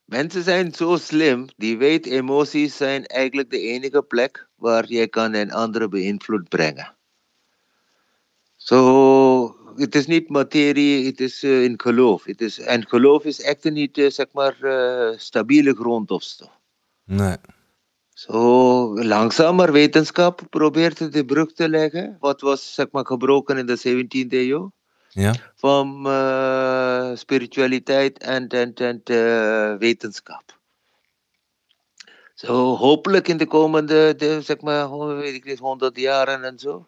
Mensen 0.04 0.42
zijn 0.42 0.74
zo 0.74 0.96
slim, 0.96 1.46
die 1.56 1.76
weten 1.78 2.12
emoties 2.12 2.76
zijn 2.76 3.06
eigenlijk 3.06 3.50
de 3.50 3.60
enige 3.60 4.02
plek 4.02 4.48
waar 4.54 4.84
je 4.88 5.08
kan 5.08 5.34
een 5.34 5.52
andere 5.52 5.88
beïnvloed 5.88 6.48
brengen. 6.48 6.95
Zo, 8.66 9.56
het 9.76 9.94
is 9.94 10.06
niet 10.06 10.28
materie, 10.28 11.06
het 11.06 11.20
is 11.20 11.44
uh, 11.44 11.62
in 11.62 11.80
geloof. 11.80 12.24
Het 12.24 12.40
is, 12.40 12.58
en 12.58 12.88
geloof 12.88 13.24
is 13.24 13.40
echt 13.40 13.64
niet, 13.64 13.98
uh, 13.98 14.10
zeg 14.10 14.26
maar, 14.32 14.56
uh, 14.60 15.18
stabiele 15.18 15.74
grond 15.74 16.10
of 16.10 16.22
zo. 16.22 16.44
Nee. 17.04 17.36
Zo, 18.12 19.04
langzaam 19.04 19.56
maar 19.56 19.72
wetenschap 19.72 20.42
probeert 20.50 21.12
de 21.12 21.24
brug 21.24 21.52
te 21.52 21.68
leggen. 21.68 22.16
Wat 22.20 22.40
was, 22.40 22.74
zeg 22.74 22.86
maar, 22.90 23.06
gebroken 23.06 23.58
in 23.58 23.66
de 23.66 23.78
17e 23.78 24.28
eeuw. 24.28 24.72
Ja. 25.08 25.34
Van 25.54 26.02
spiritualiteit 27.16 28.18
en, 28.18 28.48
en, 28.48 28.74
en 28.74 29.00
wetenschap. 29.78 30.58
Zo, 32.34 32.76
hopelijk 32.76 33.28
in 33.28 33.36
de 33.36 33.46
komende, 33.46 34.14
de, 34.16 34.40
zeg 34.42 34.60
maar, 34.60 35.16
weet 35.16 35.34
ik 35.34 35.44
niet, 35.44 35.58
100 35.58 35.96
jaren 35.98 36.44
en 36.44 36.58
zo. 36.58 36.86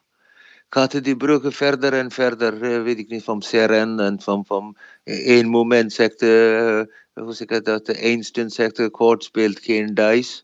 Gaat 0.70 1.04
die 1.04 1.16
bruggen 1.16 1.52
verder 1.52 1.92
en 1.92 2.10
verder, 2.10 2.62
uh, 2.62 2.82
weet 2.82 2.98
ik 2.98 3.08
niet, 3.08 3.24
van 3.24 3.42
Seren 3.42 4.00
en 4.00 4.20
van, 4.20 4.44
van 4.46 4.76
één 5.04 5.48
moment 5.48 5.92
zegt, 5.92 6.20
hoe 6.20 7.32
zeg 7.32 7.48
ik 7.48 7.64
dat, 7.64 7.88
Einstein 7.88 8.50
zegt, 8.50 8.76
de 8.76 8.90
koord 8.90 9.24
speelt 9.24 9.58
geen 9.58 9.94
dice. 9.94 10.42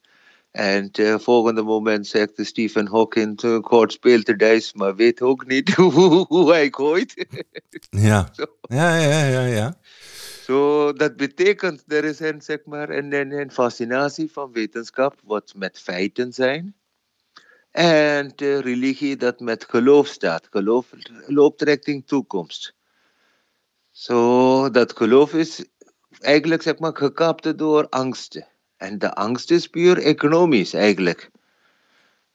En 0.50 0.88
het 0.92 1.22
volgende 1.22 1.62
moment 1.62 2.06
zegt 2.06 2.32
Stephen 2.36 2.86
Hawking, 2.86 3.60
kort 3.60 3.92
speelt 3.92 4.26
de 4.26 4.36
dice, 4.36 4.76
maar 4.76 4.94
weet 4.94 5.20
ook 5.20 5.46
niet 5.46 5.74
hoe, 6.28 6.52
hij 6.52 6.68
gooit. 6.70 7.14
ja. 7.90 8.30
ja, 8.60 8.98
ja, 8.98 9.24
ja, 9.24 9.44
ja. 9.46 9.78
Zo, 10.44 10.92
dat 10.92 11.16
betekent, 11.16 11.84
er 11.86 12.04
is 12.04 12.20
een, 12.20 12.42
zeg 12.42 12.58
maar, 12.64 12.90
een, 12.90 13.12
een 13.12 13.50
fascinatie 13.50 14.30
van 14.32 14.52
wetenschap, 14.52 15.20
wat 15.24 15.52
met 15.56 15.80
feiten 15.80 16.32
zijn. 16.32 16.74
En 17.74 18.32
de 18.36 18.60
religie 18.60 19.16
dat 19.16 19.40
met 19.40 19.64
geloof 19.68 20.06
staat. 20.06 20.48
Geloof 20.50 20.86
loopt 21.26 21.62
richting 21.62 22.06
toekomst. 22.06 22.74
Zo, 23.90 24.70
dat 24.70 24.96
geloof 24.96 25.32
is 25.32 25.64
eigenlijk, 26.18 26.62
zeg 26.62 26.78
maar, 26.78 26.96
gekapt 26.96 27.58
door 27.58 27.88
angsten. 27.88 28.46
En 28.76 28.98
de 28.98 29.14
angst 29.14 29.50
is 29.50 29.66
puur 29.66 29.98
economisch 29.98 30.74
eigenlijk. 30.74 31.30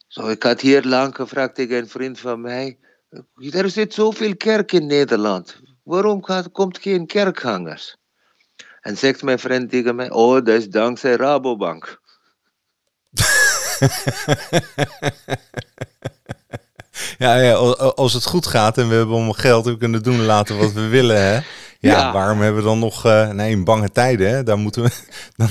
Zo, 0.08 0.27
ik 0.27 0.43
had 0.43 0.62
hier 0.62 0.84
lang 0.84 1.15
gevraagd 1.15 1.55
tegen 1.55 1.77
een 1.77 1.89
vriend 1.89 2.19
van 2.19 2.41
mij. 2.41 2.79
Er 3.51 3.69
zit 3.69 3.93
zoveel 3.93 4.36
kerk 4.36 4.72
in 4.72 4.86
Nederland. 4.86 5.62
Waarom 5.84 6.24
gaat, 6.24 6.51
komt 6.51 6.77
geen 6.77 7.05
kerkgangers? 7.05 7.98
En 8.81 8.98
zegt 8.98 9.24
mijn 9.24 9.39
vriend 9.39 9.69
tegen 9.69 9.96
mij: 9.96 10.12
Oh, 10.12 10.34
dat 10.34 10.48
is 10.48 10.69
dankzij 10.69 11.15
Rabobank. 11.15 12.01
ja, 17.17 17.36
ja, 17.36 17.53
als 17.53 18.13
het 18.13 18.25
goed 18.25 18.48
gaat 18.48 18.77
en 18.77 18.89
we 18.89 18.95
hebben 18.95 19.15
om 19.15 19.33
geld, 19.33 19.65
we 19.65 19.77
kunnen 19.77 20.03
doen 20.03 20.25
laten 20.25 20.57
wat 20.57 20.74
we 20.74 20.88
willen, 20.88 21.21
hè? 21.21 21.39
Ja, 21.81 21.98
ja, 21.98 22.13
waarom 22.13 22.41
hebben 22.41 22.62
we 22.62 22.67
dan 22.67 22.79
nog, 22.79 23.05
uh, 23.05 23.29
nee, 23.29 23.51
in 23.51 23.63
bange 23.63 23.91
tijden, 23.91 24.29
hè, 24.29 24.43
daar 24.43 24.57
moeten 24.57 24.83
we, 24.83 24.89
dan, 25.38 25.50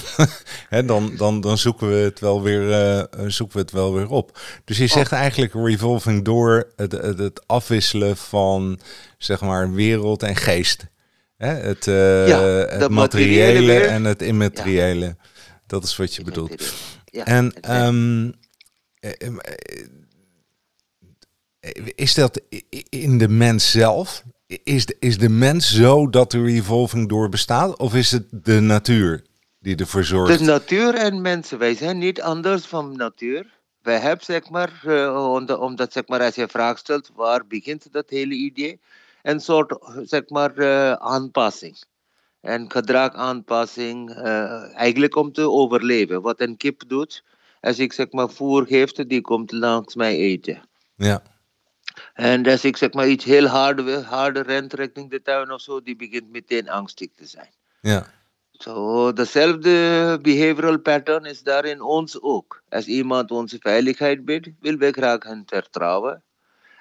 hè, 0.68 0.84
dan, 0.84 1.12
dan, 1.16 1.40
dan 1.40 1.58
zoeken 1.58 1.88
we 1.88 1.94
het 1.94 2.20
wel 2.20 2.42
weer, 2.42 2.62
uh, 2.62 3.02
zoeken 3.26 3.56
we 3.56 3.62
het 3.62 3.72
wel 3.72 3.94
weer 3.94 4.08
op. 4.08 4.38
Dus 4.64 4.78
je 4.78 4.86
zegt 4.86 5.12
oh. 5.12 5.18
eigenlijk 5.18 5.52
revolving 5.54 6.24
door 6.24 6.72
het, 6.76 6.92
het, 6.92 7.18
het, 7.18 7.46
afwisselen 7.46 8.16
van, 8.16 8.80
zeg 9.18 9.40
maar, 9.40 9.72
wereld 9.72 10.22
en 10.22 10.36
geest. 10.36 10.86
Hè? 11.36 11.48
Het, 11.48 11.86
uh, 11.86 12.28
ja, 12.28 12.40
het 12.78 12.90
materiële 12.90 13.80
en 13.80 14.04
het 14.04 14.22
immateriële. 14.22 15.16
Dat 15.66 15.84
is 15.84 15.96
wat 15.96 16.14
je 16.14 16.22
bedoelt. 16.22 16.74
Ja, 17.10 17.24
en 17.24 17.74
um, 17.80 18.34
is 21.94 22.14
dat 22.14 22.40
in 22.88 23.18
de 23.18 23.28
mens 23.28 23.70
zelf? 23.70 24.22
Is 24.46 24.86
de, 24.86 24.96
is 25.00 25.18
de 25.18 25.28
mens 25.28 25.74
zo 25.74 26.08
dat 26.08 26.30
de 26.30 26.42
revolving 26.42 27.08
door 27.08 27.28
bestaat? 27.28 27.76
Of 27.76 27.94
is 27.94 28.10
het 28.10 28.26
de 28.30 28.60
natuur 28.60 29.22
die 29.58 29.76
ervoor 29.76 30.04
zorgt? 30.04 30.38
De 30.38 30.44
natuur 30.44 30.94
en 30.94 31.20
mensen, 31.20 31.58
wij 31.58 31.74
zijn 31.74 31.98
niet 31.98 32.20
anders 32.20 32.66
van 32.66 32.96
natuur. 32.96 33.56
Wij 33.82 33.98
hebben, 33.98 34.24
zeg 34.24 34.50
maar, 34.50 34.82
uh, 34.86 35.60
omdat, 35.60 35.92
zeg 35.92 36.06
maar, 36.06 36.20
als 36.20 36.34
je 36.34 36.48
vraag 36.48 36.78
stelt, 36.78 37.10
waar 37.14 37.46
begint 37.46 37.92
dat 37.92 38.10
hele 38.10 38.34
idee? 38.34 38.80
Een 39.22 39.40
soort, 39.40 39.78
zeg 40.02 40.28
maar, 40.28 40.98
aanpassing. 40.98 41.76
En 42.40 42.70
gedragaanpassing, 42.70 44.10
uh, 44.10 44.76
eigenlijk 44.76 45.16
om 45.16 45.32
te 45.32 45.50
overleven. 45.50 46.22
Wat 46.22 46.40
een 46.40 46.56
kip 46.56 46.82
doet, 46.86 47.24
als 47.60 47.78
ik 47.78 47.92
zeg 47.92 48.10
maar 48.10 48.30
voer 48.30 48.66
geef, 48.66 48.92
die 48.92 49.20
komt 49.20 49.52
langs 49.52 49.94
mij 49.94 50.16
eten. 50.16 50.62
Ja. 50.96 51.22
En 52.14 52.46
als 52.46 52.64
ik 52.64 52.76
zeg 52.76 52.92
maar 52.92 53.08
iets 53.08 53.24
heel 53.24 53.46
harder, 53.46 54.04
harder 54.04 54.46
rent 54.46 54.72
richting 54.72 55.10
de 55.10 55.22
tuin 55.22 55.52
of 55.52 55.60
zo, 55.60 55.82
die 55.82 55.96
begint 55.96 56.30
meteen 56.30 56.68
angstig 56.68 57.08
te 57.16 57.26
zijn. 57.26 57.50
Ja. 57.80 58.06
Zo, 58.52 59.12
dezelfde 59.12 60.18
behavioral 60.22 60.78
pattern 60.78 61.24
is 61.24 61.42
daar 61.42 61.64
in 61.64 61.80
ons 61.80 62.22
ook. 62.22 62.62
Als 62.68 62.86
iemand 62.86 63.30
onze 63.30 63.56
veiligheid 63.60 64.24
biedt, 64.24 64.48
willen 64.60 64.78
we 64.78 64.92
graag 64.92 65.22
hen 65.22 65.42
vertrouwen. 65.46 66.22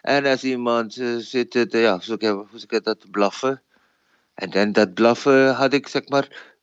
En 0.02 0.26
als 0.26 0.44
iemand 0.44 0.98
uh, 0.98 1.18
zit, 1.18 1.56
uh, 1.56 1.66
ja, 1.70 2.00
zo 2.00 2.18
dat, 2.84 3.12
blaffen. 3.12 3.62
En 4.38 4.50
dan 4.50 4.72
dat 4.72 4.94
blaffen 4.94 5.54
had 5.54 5.74
ik 5.74 5.88
zeg 5.88 6.08
maar 6.08 6.56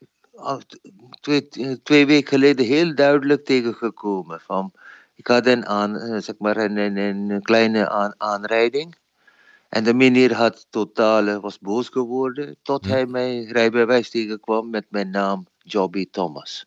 twee, 1.21 1.49
twee 1.83 2.07
weken 2.07 2.29
geleden 2.29 2.67
heel 2.67 2.95
duidelijk 2.95 3.45
tegengekomen. 3.45 4.41
Van, 4.41 4.73
ik 5.15 5.27
had 5.27 5.47
een, 5.47 5.67
aan, 5.67 5.97
eh, 5.97 6.21
zeg 6.21 6.35
maar 6.39 6.57
een, 6.57 6.77
een, 6.77 6.97
een 7.31 7.43
kleine 7.43 7.89
aan, 7.89 8.15
aanrijding. 8.17 8.97
En 9.69 9.85
de 9.85 9.95
meneer 9.95 10.35
had 10.35 10.67
totaal, 10.71 11.27
eh, 11.27 11.41
was 11.41 11.59
boos 11.59 11.89
geworden 11.89 12.57
tot 12.63 12.85
hij 12.85 13.07
mij 13.07 13.45
rijbewijs 13.45 14.11
tegenkwam 14.11 14.71
met 14.71 14.87
mijn 14.89 15.11
naam 15.11 15.47
Jobby 15.59 16.11
Thomas. 16.11 16.67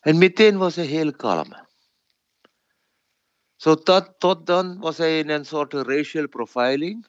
En 0.00 0.18
meteen 0.18 0.56
was 0.56 0.76
hij 0.76 0.84
heel 0.84 1.12
kalm. 1.12 1.56
Zo 3.56 3.74
tot, 3.74 4.10
tot 4.18 4.46
dan 4.46 4.78
was 4.78 4.96
hij 4.96 5.18
in 5.18 5.28
een 5.28 5.46
soort 5.46 5.72
racial 5.72 6.28
profiling. 6.28 7.06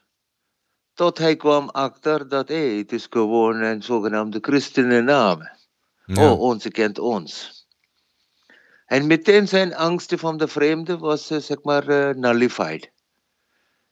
Tot 0.97 1.17
hij 1.17 1.35
kwam 1.35 1.69
achter 1.69 2.27
dat 2.27 2.47
hey, 2.47 2.77
het 2.77 2.91
is 2.91 3.07
gewoon 3.09 3.61
een 3.61 3.83
zogenaamde 3.83 4.37
christenennaam. 4.41 5.49
Ja. 6.05 6.31
Oh, 6.31 6.39
onze 6.39 6.71
kent 6.71 6.99
ons. 6.99 7.65
En 8.85 9.07
meteen 9.07 9.47
zijn 9.47 9.75
angsten 9.75 10.19
van 10.19 10.37
de 10.37 10.47
vreemde 10.47 10.97
was, 10.97 11.31
uh, 11.31 11.39
zeg 11.39 11.63
maar, 11.63 11.89
uh, 11.89 12.09
nullified. 12.09 12.91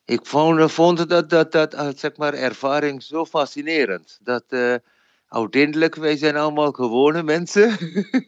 Ik 0.05 0.25
vond, 0.25 0.71
vond 0.71 1.09
dat, 1.09 1.29
dat, 1.29 1.51
dat 1.51 1.73
uh, 1.73 1.89
zeg 1.95 2.17
maar, 2.17 2.33
ervaring 2.33 3.03
zo 3.03 3.25
fascinerend. 3.25 4.17
Dat 4.21 4.43
uiteindelijk, 5.35 5.95
wij 5.95 6.17
zijn 6.17 6.35
allemaal 6.35 6.71
gewone 6.71 7.23
mensen. 7.23 7.77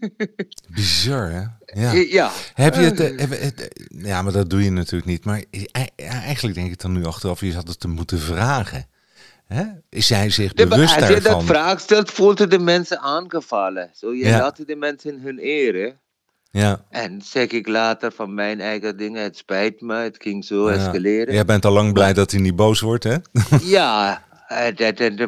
Bizar, 0.76 1.32
hè? 1.32 1.44
Ja. 1.82 1.92
ja. 1.92 2.32
Heb 2.54 2.76
je 2.76 2.82
het, 2.82 3.70
ja, 3.90 4.22
maar 4.22 4.32
dat 4.32 4.50
doe 4.50 4.64
je 4.64 4.72
natuurlijk 4.72 5.06
niet. 5.06 5.26
Maar 5.26 5.44
eigenlijk 5.96 6.56
denk 6.56 6.72
ik 6.72 6.82
dan 6.82 6.92
nu 6.92 7.06
achteraf, 7.06 7.42
je 7.42 7.54
had 7.54 7.68
het 7.68 7.80
te 7.80 7.88
moeten 7.88 8.20
vragen. 8.20 8.88
Hè? 9.48 9.64
Is 9.90 10.10
hij 10.10 10.30
zich 10.30 10.54
bewust 10.54 11.00
daarvan? 11.00 11.16
Als 11.16 11.24
je 11.24 11.30
dat 11.30 11.44
vraag 11.44 11.80
stelt, 11.80 12.12
voelt 12.12 12.52
de 12.52 12.60
mensen 12.60 13.00
aangevallen. 13.00 13.90
Zo, 13.94 14.14
je 14.14 14.26
ja. 14.26 14.40
laat 14.40 14.68
de 14.68 14.76
mensen 14.76 15.14
in 15.14 15.20
hun 15.20 15.40
eren. 15.40 16.00
Ja. 16.52 16.86
En 16.90 17.22
zeg 17.22 17.48
ik 17.48 17.68
later 17.68 18.12
van 18.12 18.34
mijn 18.34 18.62
eigen 18.62 18.98
dingen, 18.98 19.24
het 19.24 19.38
spijt 19.38 19.82
me, 19.82 19.96
het 19.96 20.18
ging 20.20 20.46
zo 20.46 20.72
ja. 20.72 20.76
escaleren. 20.76 21.34
Jij 21.34 21.46
bent 21.46 21.66
al 21.66 21.72
lang 21.72 21.94
blij 21.94 22.14
dat 22.14 22.32
hij 22.32 22.40
niet 22.40 22.56
boos 22.56 22.80
wordt, 22.80 23.04
hè? 23.04 23.16
ja, 23.62 24.22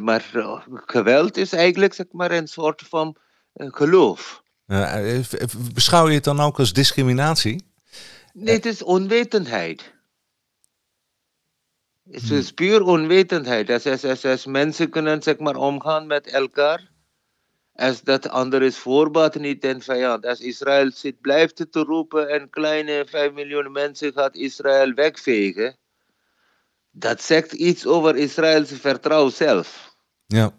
maar 0.01 0.25
geweld 0.69 1.37
is 1.37 1.53
eigenlijk 1.53 1.93
zeg 1.93 2.05
maar, 2.11 2.31
een 2.31 2.47
soort 2.47 2.81
van 2.89 3.15
uh, 3.55 3.67
geloof. 3.71 4.43
Beschouw 5.73 6.07
je 6.07 6.13
het 6.13 6.23
dan 6.23 6.39
ook 6.39 6.59
als 6.59 6.73
discriminatie? 6.73 7.63
Nee, 8.33 8.55
het 8.55 8.65
is 8.65 8.83
onwetendheid. 8.83 9.93
Het 12.11 12.29
is 12.29 12.51
puur 12.51 12.81
onwetendheid. 12.81 13.69
Als, 13.69 13.85
als, 13.85 14.03
als, 14.03 14.25
als 14.25 14.45
mensen 14.45 14.89
kunnen 14.89 15.23
zeg 15.23 15.37
maar, 15.37 15.55
omgaan 15.55 16.07
met 16.07 16.27
elkaar 16.27 16.89
als 17.79 18.01
dat 18.01 18.29
ander 18.29 18.61
is 18.61 18.77
voorbaat 18.77 19.35
niet 19.35 19.63
en 19.63 19.81
vijand. 19.81 20.25
Als 20.25 20.39
Israël 20.39 20.91
zit, 20.91 21.21
blijft 21.21 21.71
te 21.71 21.79
roepen 21.79 22.29
en 22.29 22.49
kleine 22.49 23.05
5 23.07 23.31
miljoen 23.31 23.71
mensen 23.71 24.13
gaat 24.13 24.35
Israël 24.35 24.93
wegvegen. 24.93 25.77
Dat 26.91 27.21
zegt 27.21 27.53
iets 27.53 27.85
over 27.85 28.15
Israëls 28.15 28.71
vertrouwen 28.71 29.31
zelf. 29.31 29.95
Ja. 30.25 30.53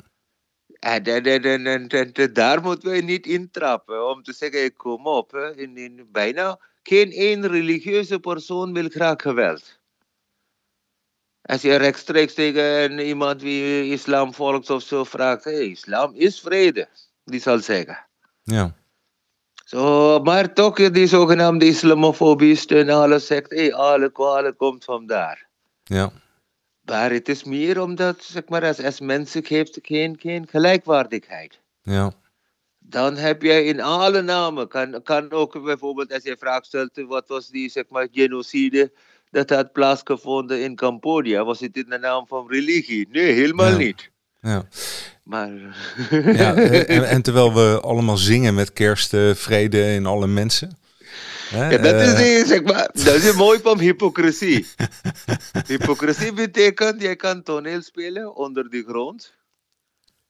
En, 0.78 1.04
en, 1.04 1.25
en, 1.25 1.66
en, 1.66 1.88
en 2.12 2.32
daar 2.32 2.62
moeten 2.62 2.90
we 2.90 3.00
niet 3.00 3.26
intrappen 3.26 4.08
om 4.08 4.22
te 4.22 4.32
zeggen, 4.32 4.76
kom 4.76 5.06
op. 5.06 5.34
In, 5.56 5.76
in, 5.76 6.08
bijna 6.12 6.58
geen 6.82 7.12
één 7.12 7.46
religieuze 7.46 8.20
persoon 8.20 8.72
wil 8.72 8.88
graag 8.88 9.22
geweld. 9.22 9.78
Als 11.42 11.62
je 11.62 11.76
rechtstreeks 11.76 12.34
tegen 12.34 12.99
iemand 12.99 13.42
wie 13.42 13.90
islam 13.90 14.34
volgt 14.34 14.70
of 14.70 14.82
zo 14.82 15.04
vraagt, 15.04 15.44
hey, 15.44 15.66
islam 15.66 16.14
is 16.14 16.40
vrede 16.40 16.88
die 17.25 17.40
zal 17.40 17.58
zeggen. 17.58 18.06
Ja. 18.42 18.75
Zo, 19.64 20.18
maar 20.18 20.52
toch, 20.54 20.90
die 20.90 21.06
zogenaamde 21.06 21.66
islamofobisten 21.66 22.78
en 22.78 22.88
alles 22.88 23.26
zegt, 23.26 23.50
hey, 23.50 23.75
alle 23.75 24.12
kwalen 24.12 24.56
komt 24.56 24.84
vandaar. 24.84 25.49
Ja. 25.94 26.12
Maar 26.82 27.11
het 27.11 27.28
is 27.28 27.44
meer 27.44 27.80
omdat, 27.82 28.23
zeg 28.23 28.42
maar, 28.49 28.64
als, 28.64 28.82
als 28.85 29.00
mensen 29.00 29.42
heeft 29.47 29.78
geen, 29.82 30.16
geen 30.20 30.47
gelijkwaardigheid. 30.49 31.61
Ja. 31.82 32.12
Dan 32.78 33.16
heb 33.16 33.42
jij 33.42 33.64
in 33.64 33.80
alle 33.80 34.23
namen, 34.23 34.68
kan, 34.68 35.02
kan 35.02 35.30
ook 35.30 35.64
bijvoorbeeld 35.64 36.12
als 36.12 36.23
je 36.23 36.37
vraag 36.38 36.64
stelt, 36.64 36.90
wat 36.94 37.28
was 37.28 37.49
die, 37.49 37.70
zeg 37.70 37.85
maar, 37.88 38.09
genocide 38.12 38.92
dat 39.30 39.50
had 39.50 39.73
plaatsgevonden 39.73 40.62
in 40.62 40.76
Cambodja, 40.76 41.44
was 41.44 41.61
het 41.61 41.76
in 41.76 41.87
de 41.88 41.99
naam 41.99 42.26
van 42.26 42.47
religie? 42.49 43.09
Nee, 43.11 43.32
helemaal 43.32 43.70
Ja. 43.70 43.76
niet. 43.76 44.11
Ja. 44.40 44.64
Maar, 45.25 45.50
ja 46.11 46.54
en, 46.54 47.09
en 47.09 47.23
terwijl 47.26 47.54
we 47.54 47.80
allemaal 47.80 48.16
zingen 48.16 48.54
met 48.54 48.73
kerst, 48.73 49.14
eh, 49.14 49.35
vrede 49.35 49.92
in 49.92 50.06
alle 50.06 50.26
mensen. 50.26 50.78
Hè, 51.50 51.69
Ja, 51.71 51.78
dat 51.78 51.95
is, 51.95 52.12
eh, 52.12 52.16
die, 52.19 52.47
zeg 52.47 52.62
maar, 52.62 52.90
dat 52.92 53.14
is 53.14 53.35
mooi 53.35 53.59
van 53.62 53.78
hypocrisie. 53.78 54.66
hypocrisie 55.66 56.33
betekent, 56.33 57.02
je 57.02 57.14
kan 57.16 57.42
toneel 57.42 57.83
spelen 57.83 58.37
onder 58.37 58.71
de 58.71 58.85
grond. 58.88 59.35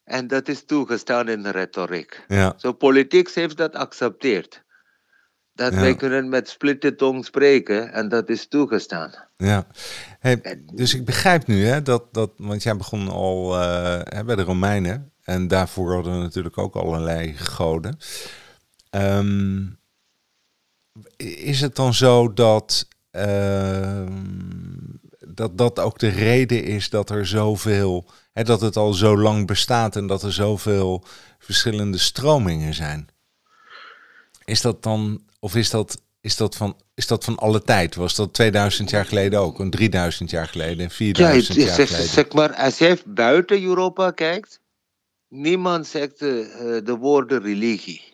En 0.04 0.26
dat 0.26 0.48
is 0.48 0.64
toegestaan 0.64 1.28
in 1.28 1.42
de 1.42 1.50
retoriek. 1.50 2.24
ja, 2.28 2.54
Zo 2.56 2.72
politiek 2.72 3.30
heeft 3.34 3.56
dat 3.56 3.76
geaccepteerd. 3.76 4.62
Dat 5.54 5.72
Ja. 5.72 5.80
wij 5.80 5.94
kunnen 5.96 6.28
met 6.28 6.48
splitte 6.48 6.94
tong 6.94 7.24
spreken 7.24 7.92
en 7.92 8.08
dat 8.08 8.28
is 8.28 8.48
toegestaan. 8.48 9.14
ja. 9.36 9.66
Hey, 10.20 10.40
dus 10.74 10.94
ik 10.94 11.04
begrijp 11.04 11.46
nu, 11.46 11.64
hè, 11.64 11.82
dat, 11.82 12.14
dat, 12.14 12.30
want 12.36 12.62
jij 12.62 12.76
begon 12.76 13.08
al 13.08 13.60
eh, 13.60 14.20
bij 14.24 14.36
de 14.36 14.42
Romeinen. 14.42 15.12
En 15.24 15.48
daarvoor 15.48 15.92
hadden 15.94 16.12
we 16.12 16.18
natuurlijk 16.18 16.58
ook 16.58 16.74
allerlei 16.74 17.36
goden. 17.36 17.96
Ehm, 18.90 19.66
is 21.16 21.60
het 21.60 21.76
dan 21.76 21.94
zo 21.94 22.32
dat, 22.32 22.88
ehm, 23.10 24.12
dat 25.26 25.58
dat 25.58 25.78
ook 25.78 25.98
de 25.98 26.08
reden 26.08 26.64
is 26.64 26.90
dat 26.90 27.10
er 27.10 27.26
zoveel, 27.26 28.06
hè, 28.32 28.42
dat 28.42 28.60
het 28.60 28.76
al 28.76 28.92
zo 28.92 29.16
lang 29.18 29.46
bestaat 29.46 29.96
en 29.96 30.06
dat 30.06 30.22
er 30.22 30.32
zoveel 30.32 31.04
verschillende 31.38 31.98
stromingen 31.98 32.74
zijn? 32.74 33.08
Is 34.44 34.60
dat 34.60 34.82
dan, 34.82 35.22
of 35.38 35.56
is 35.56 35.70
dat, 35.70 36.00
is 36.20 36.36
dat, 36.36 36.56
van, 36.56 36.76
is 36.94 37.06
dat 37.06 37.24
van 37.24 37.36
alle 37.36 37.62
tijd? 37.62 37.94
Was 37.94 38.14
dat 38.14 38.34
2000 38.34 38.90
jaar 38.90 39.04
geleden 39.04 39.40
ook, 39.40 39.60
en 39.60 39.70
3000 39.70 40.30
jaar 40.30 40.48
geleden, 40.48 40.76
en 40.76 40.78
Ja, 40.78 40.84
het 40.84 40.94
4000 40.94 41.58
is, 41.58 41.64
jaar 41.64 41.86
geleden? 41.86 42.08
zeg 42.08 42.32
maar, 42.32 42.54
als 42.54 42.78
je 42.78 42.98
buiten 43.06 43.62
Europa 43.62 44.10
kijkt, 44.10 44.60
niemand 45.28 45.86
zegt 45.86 46.22
eh, 46.22 46.40
eh, 46.76 46.84
de 46.84 46.96
woorden 46.96 47.42
religie. 47.42 48.09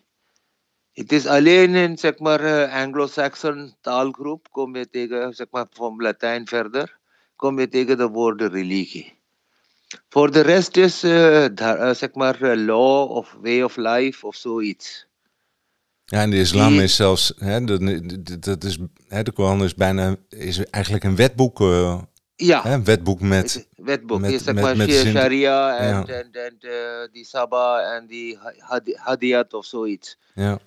Het 0.97 1.11
is 1.11 1.25
alleen 1.25 1.75
in 1.75 1.97
zeg 1.97 2.19
maar, 2.19 2.39
eh, 2.39 2.73
Anglo-Saxon 2.83 3.75
taalgroep, 3.81 4.47
kom 4.51 4.75
je 4.75 4.89
tegen, 4.89 5.33
zeg 5.33 5.47
maar, 5.51 5.65
van 5.71 5.95
Latijn 6.01 6.47
verder, 6.47 6.97
kom 7.35 7.59
je 7.59 7.67
tegen 7.67 7.97
de 7.97 8.07
woorden 8.07 8.49
religie. 8.49 9.13
Voor 10.09 10.31
de 10.31 10.41
rest 10.41 10.77
is, 10.77 11.03
eh, 11.03 11.45
zeg 11.91 12.13
maar, 12.13 12.55
law 12.57 13.11
of 13.11 13.35
way 13.41 13.61
of 13.61 13.75
life 13.75 14.25
of 14.27 14.35
zoiets. 14.35 15.07
Ja, 16.05 16.21
en 16.21 16.29
de 16.29 16.37
islam 16.39 16.71
Die- 16.71 16.81
is 16.83 16.95
zelfs, 16.95 17.33
hè, 17.37 17.63
dat, 17.63 17.81
dat- 18.43 18.63
is, 18.63 18.77
hè, 19.07 19.23
de 19.23 19.31
Koran 19.31 19.63
is 19.63 19.75
bijna, 19.75 20.15
is 20.29 20.65
eigenlijk 20.65 21.03
een 21.03 21.15
wetboek, 21.15 21.57
Ja, 22.35 22.61
hè, 22.63 22.73
een 22.73 22.83
wetboek 22.83 23.19
met, 23.21 23.67
wetboek. 23.75 24.19
met- 24.19 24.41
zeg 24.43 24.53
met- 24.53 24.63
maar 24.63 24.77
met 24.77 24.93
zin- 24.93 25.11
Sharia 25.11 25.77
en, 25.77 25.87
Ja. 25.87 26.05
en, 26.05 26.29
en 26.31 26.57
die 27.11 27.25
Sabah 27.25 27.95
en 27.95 28.07
die 28.07 28.37
had- 28.59 28.93
Hadiyat 28.95 29.53
of 29.53 29.65
zoiets. 29.65 30.17
ja, 30.33 30.59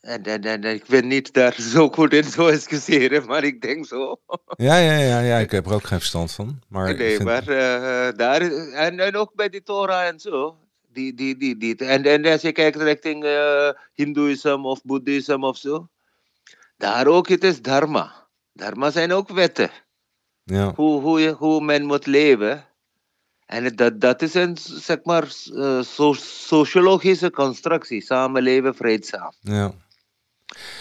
En, 0.00 0.22
en, 0.22 0.42
en 0.42 0.64
ik 0.64 0.86
ben 0.86 1.06
niet 1.06 1.32
daar 1.32 1.54
zo 1.74 1.88
goed 1.88 2.12
in 2.12 2.24
zo 2.24 2.46
excuseren, 2.46 3.26
maar 3.26 3.44
ik 3.44 3.60
denk 3.62 3.86
zo. 3.86 4.20
ja, 4.56 4.76
ja, 4.76 4.96
ja, 4.98 5.20
ja, 5.20 5.38
ik 5.38 5.50
heb 5.50 5.66
er 5.66 5.72
ook 5.72 5.86
geen 5.86 5.98
verstand 5.98 6.32
van. 6.32 6.60
Maar 6.68 6.94
nee, 6.96 7.10
vind- 7.14 7.24
maar 7.28 7.48
eh, 7.48 8.16
daar, 8.16 8.40
en, 8.72 9.00
en 9.00 9.16
ook 9.16 9.34
bij 9.34 9.48
die 9.48 9.62
Torah 9.62 10.06
en 10.06 10.20
zo. 10.20 10.56
Die, 10.92 11.14
die, 11.14 11.36
die, 11.36 11.56
die, 11.56 11.76
en, 11.76 12.04
en 12.04 12.26
als 12.26 12.40
je 12.42 12.52
kijkt 12.52 12.76
richting 12.76 13.24
eh 13.24 13.68
Hindoeïsme 13.94 14.56
of 14.62 14.82
Boeddhisme 14.82 15.46
of 15.46 15.56
zo, 15.56 15.88
daar 16.76 17.06
ook, 17.06 17.28
het 17.28 17.44
is 17.44 17.62
dharma. 17.62 18.26
Dharma 18.52 18.90
zijn 18.90 19.12
ook 19.12 19.28
wetten. 19.28 19.70
ja, 20.44 20.72
Hoe, 20.74 21.00
hoe, 21.00 21.20
je, 21.20 21.30
hoe 21.32 21.60
men 21.64 21.84
moet 21.84 22.06
leven. 22.06 22.64
En 23.46 23.76
dat, 23.76 24.00
dat 24.00 24.22
is 24.22 24.34
een, 24.34 24.56
zeg 24.60 24.98
maar, 25.04 25.22
eh, 25.54 25.82
so- 25.82 26.12
sociologische 26.50 27.30
constructie. 27.30 28.00
Samenleven 28.02 28.74
vreedzaam. 28.74 29.32
ja. 29.40 29.72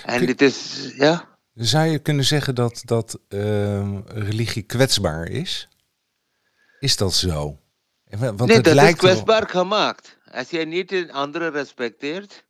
En 0.05 0.17
Kijk- 0.17 0.27
dit 0.27 0.41
is, 0.41 0.91
ja... 0.97 1.33
Zou 1.53 1.85
je 1.85 1.99
kunnen 1.99 2.25
zeggen 2.25 2.55
dat, 2.55 2.81
dat 2.85 3.19
ehm, 3.27 3.99
religie 4.05 4.63
kwetsbaar 4.63 5.27
is? 5.29 5.67
Is 6.79 6.97
dat 6.97 7.13
zo? 7.13 7.59
Want 8.19 8.39
nee, 8.45 8.55
het 8.55 8.65
dat 8.65 8.73
lijkt 8.73 8.95
is 8.95 9.01
wel- 9.03 9.11
kwetsbaar 9.11 9.49
gemaakt. 9.49 10.17
Als 10.31 10.49
je 10.49 10.65
niet 10.65 10.91
een 10.91 11.11
andere 11.11 11.47
respecteert, 11.49 12.45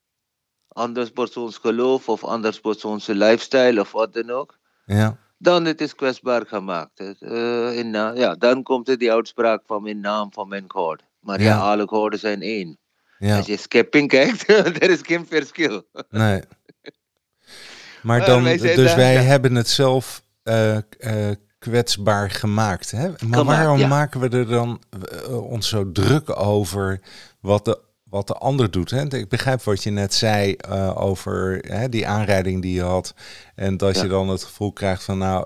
anders 0.67 1.09
persoons 1.09 1.57
geloof 1.57 2.09
of 2.09 2.23
anders 2.23 2.59
persoons 2.59 3.07
lifestyle 3.07 3.79
of 3.81 3.91
wat 3.91 4.13
dan 4.13 4.29
ook, 4.29 4.57
Ja, 4.85 5.17
dan 5.37 5.65
het 5.65 5.81
is 5.81 5.95
kwetsbaar 5.95 6.45
gemaakt. 6.45 6.99
Eh, 7.19 7.77
in, 7.77 7.91
ja, 7.93 8.35
dan 8.35 8.63
komt 8.63 8.89
er 8.89 8.97
die 8.97 9.11
uitspraak 9.11 9.61
van 9.65 9.87
in 9.87 9.99
naam 9.99 10.33
van 10.33 10.47
mijn 10.47 10.65
God. 10.67 11.01
Maar 11.19 11.39
ja, 11.41 11.45
Ja. 11.45 11.71
alle 11.71 11.87
goden 11.87 12.19
zijn 12.19 12.41
één. 12.41 12.77
ja, 13.17 13.37
Als 13.37 13.45
je 13.45 13.57
schepping 13.57 14.09
kijkt, 14.09 14.47
er 14.83 14.89
is 14.89 15.01
geen 15.01 15.27
verschil. 15.27 15.83
nee. 16.09 16.41
Maar 18.05 18.19
Maar 18.19 18.27
dan, 18.27 18.43
dus 18.43 18.95
wij 18.95 19.15
hebben 19.15 19.55
het 19.55 19.69
zelf 19.69 20.23
eh, 20.43 20.75
eh, 20.75 21.35
kwetsbaar 21.59 22.29
gemaakt. 22.29 22.91
Hè? 22.91 23.09
Maar 23.27 23.43
waarom 23.43 23.87
maken 23.87 24.19
we 24.19 24.29
er 24.29 24.47
dan 24.47 24.81
eh, 24.89 25.49
ons 25.49 25.69
zo 25.69 25.91
druk 25.91 26.39
over 26.39 26.99
wat 27.39 27.65
de, 27.65 27.79
wat 28.09 28.27
de 28.27 28.33
ander 28.33 28.71
doet? 28.71 28.89
Hè? 28.91 29.15
Ik 29.15 29.29
begrijp 29.29 29.63
wat 29.63 29.83
je 29.83 29.89
net 29.89 30.13
zei 30.13 30.53
eh, 30.53 31.01
over 31.01 31.63
hè, 31.67 31.89
die 31.89 32.07
aanrijding 32.07 32.61
die 32.61 32.73
je 32.73 32.81
had. 32.81 33.13
En 33.55 33.77
dat 33.77 33.95
Ja. 33.95 34.01
je 34.03 34.07
dan 34.09 34.29
het 34.29 34.43
gevoel 34.43 34.71
krijgt 34.71 35.03
van 35.03 35.17
nou, 35.17 35.45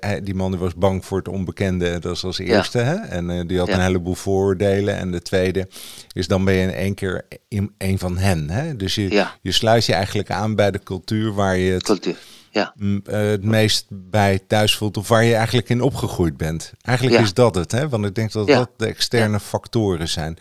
hè, 0.00 0.22
die 0.22 0.34
man 0.34 0.50
die 0.50 0.60
was 0.60 0.74
bang 0.74 1.04
voor 1.04 1.18
het 1.18 1.28
onbekende. 1.28 1.98
Dat 1.98 2.16
is 2.16 2.24
als 2.24 2.38
eerste. 2.38 2.78
Hè? 2.78 2.94
En 2.94 3.30
eh, 3.30 3.40
die 3.46 3.58
had 3.58 3.68
Ja. 3.68 3.74
een 3.74 3.80
heleboel 3.80 4.14
vooroordelen. 4.14 4.96
En 4.96 5.10
de 5.10 5.22
tweede 5.22 5.68
is 6.12 6.26
dan 6.26 6.44
ben 6.44 6.54
je 6.54 6.62
in 6.62 6.72
één 6.74 6.94
keer 6.94 7.24
een, 7.48 7.74
een 7.78 7.98
van 7.98 8.16
hen. 8.18 8.50
Hè? 8.50 8.76
Dus 8.76 8.94
je, 8.94 9.26
je 9.40 9.52
sluit 9.52 9.84
je 9.86 9.92
eigenlijk 9.94 10.30
aan 10.30 10.54
bij 10.54 10.70
de 10.70 10.82
cultuur 10.82 11.32
waar 11.34 11.56
je 11.56 11.72
het 11.72 11.82
Cultuur. 11.82 12.16
Ja, 12.54 12.74
eh, 13.04 13.18
het 13.20 13.44
meest 13.44 13.86
bij 13.90 14.38
thuis 14.38 14.76
voelt 14.76 14.96
of 14.96 15.08
waar 15.08 15.24
je 15.24 15.34
eigenlijk 15.34 15.68
in 15.68 15.80
opgegroeid 15.80 16.36
bent. 16.36 16.72
Eigenlijk 16.80 17.18
Ja. 17.18 17.22
is 17.24 17.34
dat 17.34 17.54
het, 17.54 17.72
hè? 17.72 17.88
want 17.88 18.04
ik 18.04 18.14
denk 18.14 18.32
dat 18.32 18.46
Ja. 18.46 18.56
dat 18.58 18.70
de 18.76 18.86
externe 18.86 19.40
factoren 19.40 20.08
zijn. 20.08 20.38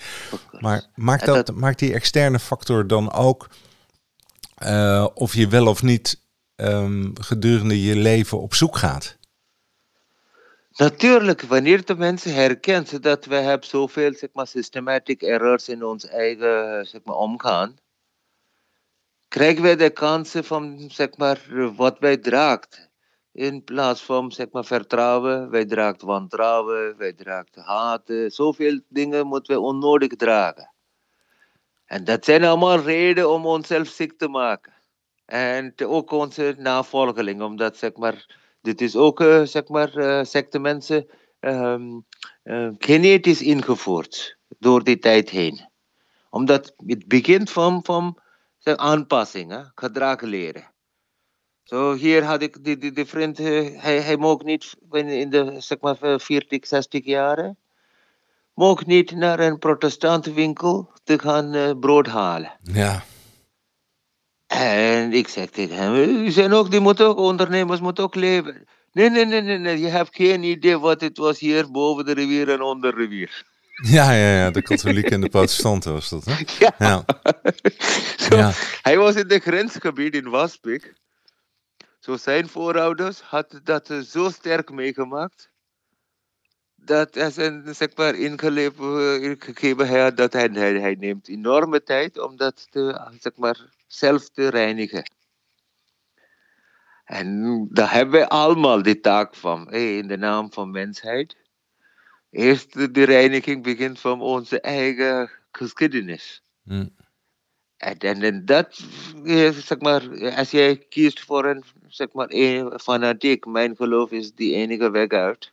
Maar 0.60 0.86
maakt, 0.96 1.26
dat- 1.26 1.52
maakt 1.56 1.80
die 1.80 1.94
externe 1.94 2.40
factor 2.40 2.88
dan 2.88 3.12
ook 3.14 3.48
eh, 4.56 5.08
of 5.14 5.34
je 5.34 5.48
wel 5.48 5.68
of 5.68 5.84
niet 5.84 6.20
ehm, 6.56 7.10
gedurende 7.14 7.84
je 7.84 7.96
leven 7.96 8.42
op 8.42 8.54
zoek 8.54 8.78
gaat? 8.78 9.18
Natuurlijk, 10.76 11.42
wanneer 11.42 11.86
de 11.86 11.96
mensen 11.96 12.34
herkent 12.34 13.04
dat 13.04 13.26
we 13.26 13.36
hebben 13.36 13.68
zoveel 13.68 14.14
zeg 14.14 14.30
maar, 14.34 14.48
systematic 14.48 15.22
errors 15.22 15.70
in 15.70 15.84
ons 15.84 16.06
eigen 16.08 16.86
zeg 16.86 17.02
maar, 17.04 17.16
omgaan, 17.16 17.76
krijgen 19.32 19.62
wij 19.62 19.76
de 19.76 19.90
kansen 19.90 20.44
van 20.44 20.90
zeg 20.90 21.18
maar, 21.18 21.40
wat 21.76 22.00
wij 22.00 22.18
draagt. 22.18 22.90
In 23.32 23.64
plaats 23.64 24.02
van 24.02 24.32
zeg 24.32 24.48
maar, 24.52 24.66
vertrouwen, 24.66 25.50
wij 25.50 25.66
draagt 25.66 26.02
wantrouwen, 26.02 26.98
wij 26.98 27.14
draagt 27.14 27.56
haten. 27.56 28.32
Zoveel 28.32 28.80
dingen 28.88 29.28
moeten 29.28 29.56
we 29.56 29.62
onnodig 29.62 30.16
dragen. 30.16 30.74
En 31.86 32.04
dat 32.04 32.26
zijn 32.26 32.44
allemaal 32.44 32.80
redenen 32.80 33.30
om 33.30 33.46
onszelf 33.46 33.88
ziek 33.88 34.18
te 34.18 34.28
maken. 34.28 34.74
En 35.26 35.74
ook 35.86 36.12
onze 36.12 36.56
navolgeling, 36.58 37.42
omdat 37.42 37.78
zeg 37.78 37.96
maar, 37.96 38.38
dit 38.62 38.82
is 38.82 38.96
ook 38.96 39.22
eh, 39.22 39.44
zeg 39.44 39.68
maar, 39.68 39.96
eh 39.96 40.24
secte 40.24 40.60
mensen 40.60 41.08
ehm, 41.40 42.00
eh, 42.44 42.70
genetisch 42.78 43.42
ingevoerd 43.42 44.38
door 44.60 44.84
die 44.84 45.00
tijd 45.00 45.30
heen. 45.30 45.70
Omdat 46.30 46.74
het 46.86 47.08
begint 47.08 47.52
van, 47.52 47.84
van 47.84 48.21
zeg, 48.64 48.76
aanpassing, 48.76 49.52
hè, 49.52 49.62
gedrag 49.76 50.22
leren. 50.22 50.70
Zo 51.64 51.94
hier 51.94 52.24
had 52.24 52.42
ik 52.42 52.64
die, 52.64 52.78
die, 52.78 52.92
die 52.92 53.06
vriend, 53.06 53.40
eh, 53.40 53.82
hij, 53.82 54.02
hij 54.02 54.18
mocht 54.18 54.44
niet 54.44 54.76
in 54.92 55.08
in 55.08 55.30
de 55.30 55.56
zeg 55.60 55.80
maar, 55.80 56.20
40, 56.20 56.68
60 56.68 57.06
jaren, 57.06 57.58
mocht 58.54 58.86
niet 58.86 59.12
naar 59.12 59.40
een 59.40 59.60
protestantenwinkel 59.60 60.92
te 61.04 61.20
gaan 61.20 61.54
eh, 61.54 61.72
brood 61.80 62.08
halen. 62.08 62.52
Ja, 62.64 63.04
En 64.48 65.14
ik 65.14 65.28
zeg 65.28 65.50
tegen 65.50 65.76
hem, 65.76 65.94
"U 65.96 66.32
zijn 66.32 66.54
ook, 66.54 66.72
die 66.72 66.80
moeten 66.80 67.08
ook, 67.08 67.18
ondernemers 67.18 67.80
moeten 67.80 68.04
ook 68.04 68.16
leven. 68.16 68.68
Nee, 68.92 69.10
nee, 69.10 69.26
nee, 69.26 69.42
nee, 69.42 69.58
nee, 69.58 69.80
je 69.80 69.88
hebt 69.88 70.16
geen 70.16 70.44
idee 70.44 70.80
wat 70.80 71.02
het 71.02 71.18
was 71.18 71.40
hier 71.40 71.72
boven 71.72 72.06
de 72.06 72.14
rivier 72.14 72.50
en 72.50 72.62
onder 72.62 72.92
de 72.92 72.98
rivier. 72.98 73.46
Ja, 73.82 74.12
ja, 74.12 74.36
ja, 74.38 74.52
de 74.52 74.62
katholieken 74.62 75.12
en 75.12 75.22
de 75.22 75.30
protestanten 75.30 75.94
was 75.94 76.10
dat, 76.10 76.26
hè? 76.26 76.34
Ja. 76.60 76.76
Ja. 76.78 77.06
Zo, 78.30 78.36
Ja. 78.36 78.52
Hij 78.82 78.98
was 78.98 79.16
in 79.16 79.28
de 79.28 79.40
grensgebied 79.40 80.16
in 80.16 80.30
Waspik. 80.30 80.94
Zo 82.00 82.18
zijn 82.18 82.50
voorouders 82.50 83.22
hadden 83.22 83.64
dat 83.64 83.94
zo 84.08 84.30
sterk 84.30 84.72
meegemaakt. 84.72 85.50
Dat 86.76 87.16
er 87.16 87.32
zijn, 87.32 87.76
zeg 87.76 87.96
maar, 87.96 88.14
eh, 88.14 89.24
ingegeven 89.24 89.88
hij 89.88 90.02
had 90.02 90.18
dat 90.18 90.34
hij, 90.34 90.50
hij, 90.52 90.74
hij 90.74 90.96
neemt 91.00 91.28
enorme 91.28 91.84
tijd 91.84 92.20
om 92.20 92.38
dat 92.38 92.68
te, 92.72 93.12
zeg 93.20 93.36
maar, 93.36 93.70
zelf 93.88 94.30
te 94.30 94.48
reinigen. 94.48 95.04
En 97.06 97.68
daar 97.72 97.92
hebben 97.92 98.14
wij 98.14 98.28
allemaal 98.28 98.82
die 98.82 99.00
taak 99.00 99.36
van, 99.36 99.68
hey, 99.70 99.98
in 99.98 100.08
de 100.08 100.18
naam 100.18 100.54
van 100.54 100.72
mensheid. 100.72 101.36
Eerst 102.32 102.94
de- 102.94 103.04
reiniging 103.06 103.64
begint 103.64 104.00
van 104.00 104.22
onze 104.22 104.62
eigen 104.62 105.30
geschiedenis. 105.52 106.44
Hm. 106.64 106.86
En, 107.78 107.98
en, 107.98 108.22
en 108.22 108.46
dat, 108.46 108.84
zeg 109.54 109.80
maar, 109.80 110.32
als 110.36 110.52
jij 110.52 110.78
kiest 110.78 111.20
voor 111.20 111.46
een, 111.46 111.64
zeg 111.88 112.08
maar, 112.14 112.28
een 112.30 112.80
fanatiek, 112.80 113.46
mijn 113.46 113.76
geloof 113.76 114.12
is 114.12 114.34
die 114.34 114.54
enige 114.54 114.92
weg 114.92 115.08
uit. 115.08 115.52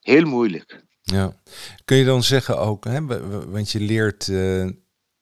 Heel 0.00 0.24
moeilijk. 0.24 0.82
Ja. 1.02 1.36
Kun 1.84 1.96
je 1.96 2.04
dan 2.04 2.22
zeggen 2.22 2.58
ook, 2.58 2.84
hè, 2.84 3.06
want 3.50 3.70
je 3.70 3.80
leert, 3.80 4.28
eh, 4.28 4.62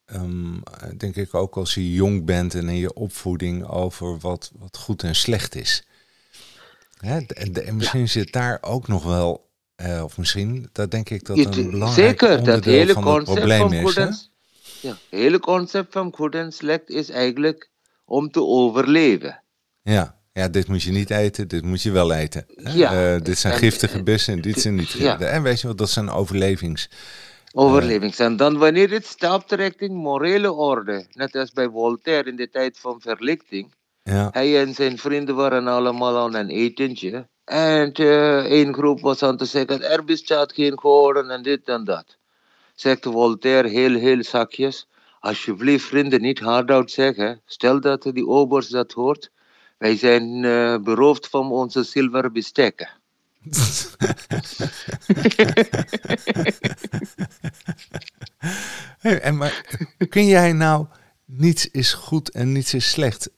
ehm, 0.04 0.58
denk 0.96 1.16
ik 1.16 1.34
ook 1.34 1.56
als 1.56 1.74
je 1.74 1.92
jong 1.92 2.24
bent 2.24 2.54
en 2.54 2.68
in 2.68 2.76
je 2.76 2.94
opvoeding 2.94 3.66
over 3.68 4.18
wat, 4.18 4.52
wat 4.58 4.76
goed 4.76 5.02
en 5.02 5.14
slecht 5.14 5.54
is. 5.54 5.86
Hè, 6.98 7.20
de- 7.26 7.34
en, 7.34 7.52
de- 7.52 7.62
en 7.62 7.76
misschien 7.76 8.08
zit 8.08 8.32
daar 8.32 8.58
ook 8.60 8.88
nog 8.88 9.04
wel, 9.04 9.49
eh, 9.80 10.02
of 10.04 10.18
misschien, 10.18 10.68
dat 10.72 10.90
denk 10.90 11.10
ik 11.10 11.24
dat 11.24 11.38
een 11.38 11.70
belangrijk 11.70 12.20
zeker, 12.20 12.44
dat 12.44 12.64
hele 12.64 12.92
van 12.92 13.02
het 13.06 13.12
concept 13.14 13.38
probleem 13.38 13.60
van 13.60 13.72
is. 13.88 13.94
Hè? 13.94 14.88
ja, 14.88 14.92
het 14.94 14.98
hele 15.10 15.38
concept 15.40 15.92
van 15.92 16.12
goed 16.14 16.34
en 16.34 16.52
slecht 16.52 16.88
is 16.88 17.08
eigenlijk 17.10 17.70
om 18.04 18.30
te 18.30 18.42
overleven. 18.42 19.42
Ja. 19.82 20.18
ja, 20.32 20.48
dit 20.48 20.68
moet 20.68 20.82
je 20.82 20.90
niet 20.90 21.10
eten, 21.10 21.48
dit 21.48 21.64
moet 21.64 21.82
je 21.82 21.90
wel 21.90 22.12
eten. 22.12 22.46
hè. 22.54 22.72
Ja. 22.72 23.14
Eh, 23.14 23.20
dit 23.22 23.38
zijn 23.38 23.52
En- 23.52 23.58
giftige 23.58 24.02
bessen 24.02 24.34
en 24.34 24.40
dit 24.40 24.60
zijn 24.60 24.74
niet 24.74 24.90
Ja. 24.90 24.98
giftige. 25.10 25.24
En 25.30 25.42
weet 25.42 25.60
je 25.60 25.66
wat, 25.66 25.78
dat 25.78 25.90
zijn 25.90 26.10
overlevings. 26.10 26.88
Overlevings. 27.52 28.18
En 28.18 28.36
dan 28.36 28.58
wanneer 28.58 28.90
het 28.90 29.06
stapt 29.06 29.52
richting 29.52 29.94
morele 29.94 30.52
orde, 30.52 31.06
net 31.12 31.34
als 31.34 31.50
bij 31.52 31.68
Voltaire 31.68 32.30
in 32.30 32.36
de 32.36 32.50
tijd 32.50 32.78
van 32.78 33.00
verlichting, 33.00 33.72
Ja, 34.02 34.28
Hij 34.32 34.60
en 34.60 34.74
zijn 34.74 34.98
vrienden 34.98 35.34
waren 35.34 35.66
allemaal 35.66 36.18
aan 36.18 36.34
een 36.34 36.48
etentje. 36.48 37.28
En 37.50 37.92
eh 37.92 38.44
één 38.44 38.74
groep 38.74 39.00
was 39.00 39.22
aan 39.22 39.36
te 39.36 39.44
zeggen, 39.44 39.90
er 39.90 40.04
bestaat 40.04 40.52
geen 40.52 40.78
goden 40.78 41.30
en 41.30 41.42
dit 41.42 41.68
en 41.68 41.84
dat. 41.84 42.16
Zegt 42.74 43.04
Voltaire 43.04 43.68
heel, 43.68 43.94
heel 43.94 44.24
zakjes, 44.24 44.86
alsjeblieft 45.20 45.84
vrienden 45.84 46.20
niet 46.20 46.38
hardhout 46.38 46.90
zeggen. 46.90 47.40
Stel 47.46 47.80
dat 47.80 48.02
die 48.02 48.26
obers 48.26 48.68
dat 48.68 48.92
hoort. 48.92 49.30
Wij 49.78 49.96
zijn 49.96 50.44
eh, 50.44 50.78
beroofd 50.78 51.28
van 51.28 51.50
onze 51.50 51.82
zilveren 51.82 52.32
bestekken. 52.32 52.88
Hey, 59.00 59.20
en 59.20 59.36
maar 59.36 59.64
kun 60.08 60.26
jij 60.26 60.52
nou 60.52 60.86
niets 61.24 61.70
is 61.70 61.92
goed 61.92 62.30
en 62.30 62.52
niets 62.52 62.74
is 62.74 62.90
slecht? 62.90 63.30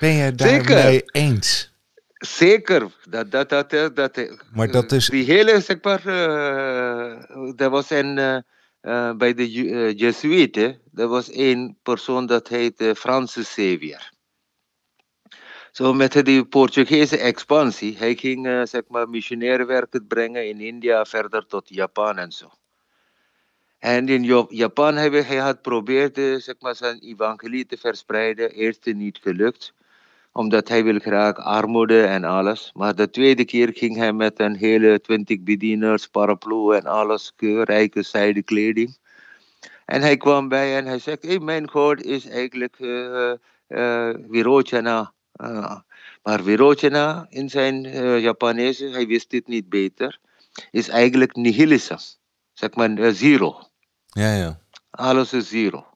Ben 0.00 0.16
jij 0.16 0.34
daarmee 0.34 1.02
eens? 1.04 1.72
Zeker, 2.18 2.86
dat, 3.08 3.30
dat, 3.30 3.48
dat, 3.48 3.70
dat, 3.70 3.96
dat, 3.96 4.18
Maar 4.52 4.70
dat 4.70 4.92
is- 4.92 5.08
Die 5.08 5.24
hele, 5.24 5.60
zeg 5.60 5.82
maar, 5.82 6.06
eh, 6.06 7.60
er 7.60 7.70
was 7.70 7.90
een, 7.90 8.18
eh, 8.18 8.36
eh, 8.80 9.16
bij 9.16 9.34
de 9.34 9.42
eh, 9.44 9.98
Jesuiten, 9.98 10.80
was 10.92 11.30
één 11.30 11.78
persoon 11.82 12.26
dat 12.26 12.48
heette 12.48 12.94
Francis 12.96 13.48
Xavier. 13.48 14.10
Zo 15.72 15.92
met 15.94 16.24
die 16.24 16.44
Portugese 16.44 17.18
expansie, 17.18 17.96
hij 17.96 18.14
ging, 18.14 18.46
eh, 18.46 18.62
zeg 18.64 18.82
maar, 18.88 19.08
missionaire 19.08 19.64
werken 19.64 20.06
brengen 20.06 20.48
in 20.48 20.60
India, 20.60 21.04
verder 21.04 21.46
tot 21.46 21.68
Japan 21.68 22.18
en 22.18 22.32
zo. 22.32 22.50
En 23.78 24.08
in 24.08 24.46
Japan 24.48 24.94
hij, 24.94 25.08
hij 25.10 25.36
had 25.36 25.62
probeerd 25.62 26.18
eh, 26.18 26.34
zeg 26.34 26.54
maar, 26.60 26.74
zijn 26.76 26.98
evangelie 26.98 27.66
te 27.66 27.76
verspreiden, 27.76 28.50
eerst 28.50 28.84
niet 28.84 29.18
gelukt 29.22 29.76
omdat 30.38 30.68
hij 30.68 30.84
wil 30.84 30.98
graag 30.98 31.36
armoede 31.36 32.02
en 32.02 32.24
alles. 32.24 32.70
Maar 32.74 32.94
de 32.94 33.10
tweede 33.10 33.44
keer 33.44 33.70
ging 33.74 33.96
hij 33.96 34.12
met 34.12 34.40
een 34.40 34.56
hele 34.56 35.00
twintig 35.00 35.40
bedieners, 35.40 36.06
paraplu 36.06 36.74
en 36.76 36.86
alles, 36.86 37.32
ke- 37.36 37.62
rijke 37.64 38.02
zijde 38.02 38.42
kleding. 38.42 38.96
En 39.84 40.00
hij 40.00 40.16
kwam 40.16 40.48
bij 40.48 40.76
en 40.76 40.86
hij 40.86 40.98
zegt, 40.98 41.22
hey, 41.22 41.38
mijn 41.38 41.68
god 41.70 42.02
is 42.02 42.28
eigenlijk 42.28 42.76
eh 42.78 43.32
eh, 43.66 44.14
Virochana. 44.30 45.12
Eh, 45.32 45.76
maar 46.22 46.42
Virochana 46.42 47.26
in 47.28 47.50
zijn 47.50 47.84
eh 47.84 48.20
Japanese, 48.20 48.88
hij 48.88 49.06
wist 49.06 49.30
dit 49.30 49.46
niet 49.48 49.68
beter, 49.68 50.18
is 50.70 50.88
eigenlijk 50.88 51.36
nihilisme. 51.36 51.98
Zeg 52.52 52.74
maar 52.74 53.12
zero. 53.12 53.60
Ja, 54.06 54.34
ja. 54.34 54.58
Alles 54.90 55.32
is 55.32 55.48
zero. 55.48 55.86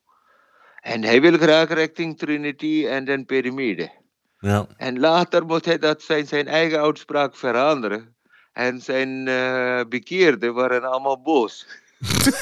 En 0.81 1.02
hij 1.05 1.20
wil 1.20 1.38
graag 1.38 1.68
richting 1.68 2.18
Trinity 2.18 2.87
en 2.87 3.05
dan 3.05 3.24
piramide. 3.24 4.01
Ja. 4.42 4.66
En 4.76 5.00
later 5.00 5.46
moet 5.46 5.64
hij 5.64 5.78
dat 5.78 6.02
zijn, 6.02 6.26
zijn 6.26 6.48
eigen 6.48 6.81
uitspraak 6.81 7.37
veranderen. 7.37 8.14
En 8.52 8.81
zijn 8.81 9.28
eh 9.28 9.81
bekeerden 9.88 10.55
waren 10.55 10.85
allemaal 10.85 11.22
boos. 11.22 11.66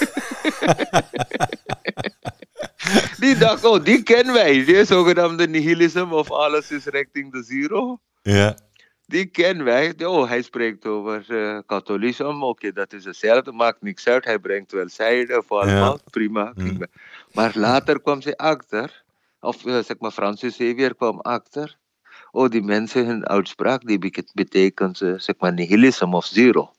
die 3.21 3.37
dachten, 3.39 3.71
oh, 3.71 3.85
die 3.85 4.03
kennen 4.03 4.35
wij. 4.35 4.65
Die 4.65 4.85
zogenaamde 4.85 5.49
nihilisme 5.49 6.15
of 6.15 6.31
alles 6.31 6.71
is 6.71 6.85
richting 6.85 7.33
de 7.33 7.43
zero. 7.43 7.99
Ja, 8.23 8.57
Die 9.07 9.27
kennen 9.27 9.65
wij. 9.65 9.95
Oh, 10.05 10.29
hij 10.29 10.43
spreekt 10.43 10.87
over 10.87 11.25
eh 11.29 11.59
katholicisme. 11.67 12.45
Oké, 12.45 12.73
dat 12.73 12.93
is 12.93 13.05
hetzelfde. 13.05 13.53
Maakt 13.53 13.83
niks 13.83 14.07
uit. 14.07 14.25
Hij 14.25 14.39
brengt 14.39 14.73
wel 14.73 14.89
zijde 14.89 15.39
of 15.39 15.51
allemaal. 15.53 15.99
Prima, 16.11 16.45
Mm. 16.45 16.53
prima. 16.55 16.87
Maar 17.33 17.53
later 17.55 18.01
kwam 18.03 18.21
ze 18.23 18.37
achter. 18.37 19.03
Of 19.41 19.67
eh, 19.67 19.79
zeg 19.79 19.99
maar, 19.99 20.11
Francis 20.11 20.53
Xavier 20.57 20.95
kwam 20.95 21.21
achter. 21.21 21.77
Oh, 22.31 22.49
die 22.49 22.62
mensen, 22.62 23.07
hun 23.07 23.27
uitspraak, 23.27 23.87
die 23.87 23.99
betekent 24.35 25.01
eh, 25.01 25.14
zeg 25.16 25.35
maar 25.38 25.53
nihilisme 25.53 26.16
of 26.16 26.25
zero. 26.27 26.73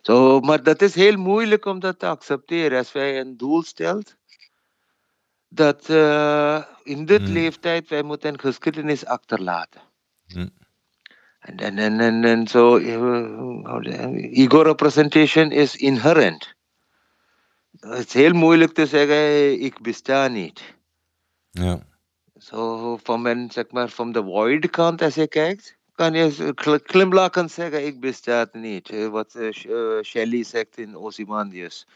Zo, 0.00 0.40
maar 0.40 0.62
dat 0.62 0.82
is 0.82 0.94
heel 0.94 1.16
moeilijk 1.16 1.64
om 1.64 1.80
dat 1.80 1.98
te 1.98 2.06
accepteren. 2.06 2.78
Als 2.78 2.92
wij 2.92 3.20
een 3.20 3.36
doel 3.36 3.62
stelt, 3.62 4.16
dat 5.48 5.88
eh, 5.88 6.62
in 6.82 7.04
dit 7.04 7.22
Hmm. 7.22 7.32
leeftijd 7.32 7.88
wij 7.88 8.02
moeten 8.02 8.32
een 8.32 8.40
geschiedenis 8.40 9.06
achterlaten. 9.06 9.80
Hm. 10.26 10.48
En, 11.38 11.56
en, 11.56 11.78
en, 11.78 12.00
en, 12.00 12.24
en 12.24 12.46
zo, 12.48 12.76
uh, 12.76 14.38
ego 14.38 14.60
representation 14.60 15.50
is 15.50 15.76
inherent. 15.76 16.54
Het 17.80 18.06
is 18.06 18.12
heel 18.12 18.32
moeilijk 18.32 18.72
te 18.72 18.86
zeggen, 18.86 19.60
ik 19.60 19.80
besta 19.80 20.28
niet. 20.28 20.74
ja. 21.50 21.92
Zo 22.44 22.96
van 23.02 23.22
men, 23.22 23.50
zeg 23.50 23.70
maar, 23.70 23.88
van 23.88 24.12
de 24.12 24.22
void 24.22 24.70
kant 24.70 25.02
als 25.02 25.14
je 25.14 25.28
kijkt, 25.28 25.76
kan 25.94 26.12
je 26.12 26.52
glimlachend 26.84 27.50
zeggen, 27.50 27.86
ik 27.86 28.00
bestaat 28.00 28.54
niet. 28.54 29.08
Wat 29.10 29.34
eh, 29.34 29.48
eh, 29.48 30.02
Shelley 30.02 30.42
zegt 30.42 30.78
in 30.78 30.96
Ozymandias. 30.96 31.86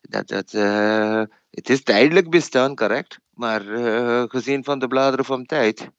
Dat, 0.00 0.28
dat, 0.28 0.52
eh, 0.52 1.22
het 1.50 1.70
is 1.70 1.82
tijdelijk 1.82 2.30
bestaan, 2.30 2.74
correct. 2.74 3.18
Maar 3.34 3.60
gezien 4.28 4.64
van 4.64 4.78
de 4.78 4.88
bladeren 4.88 5.24
van 5.24 5.46
tijd, 5.46 5.90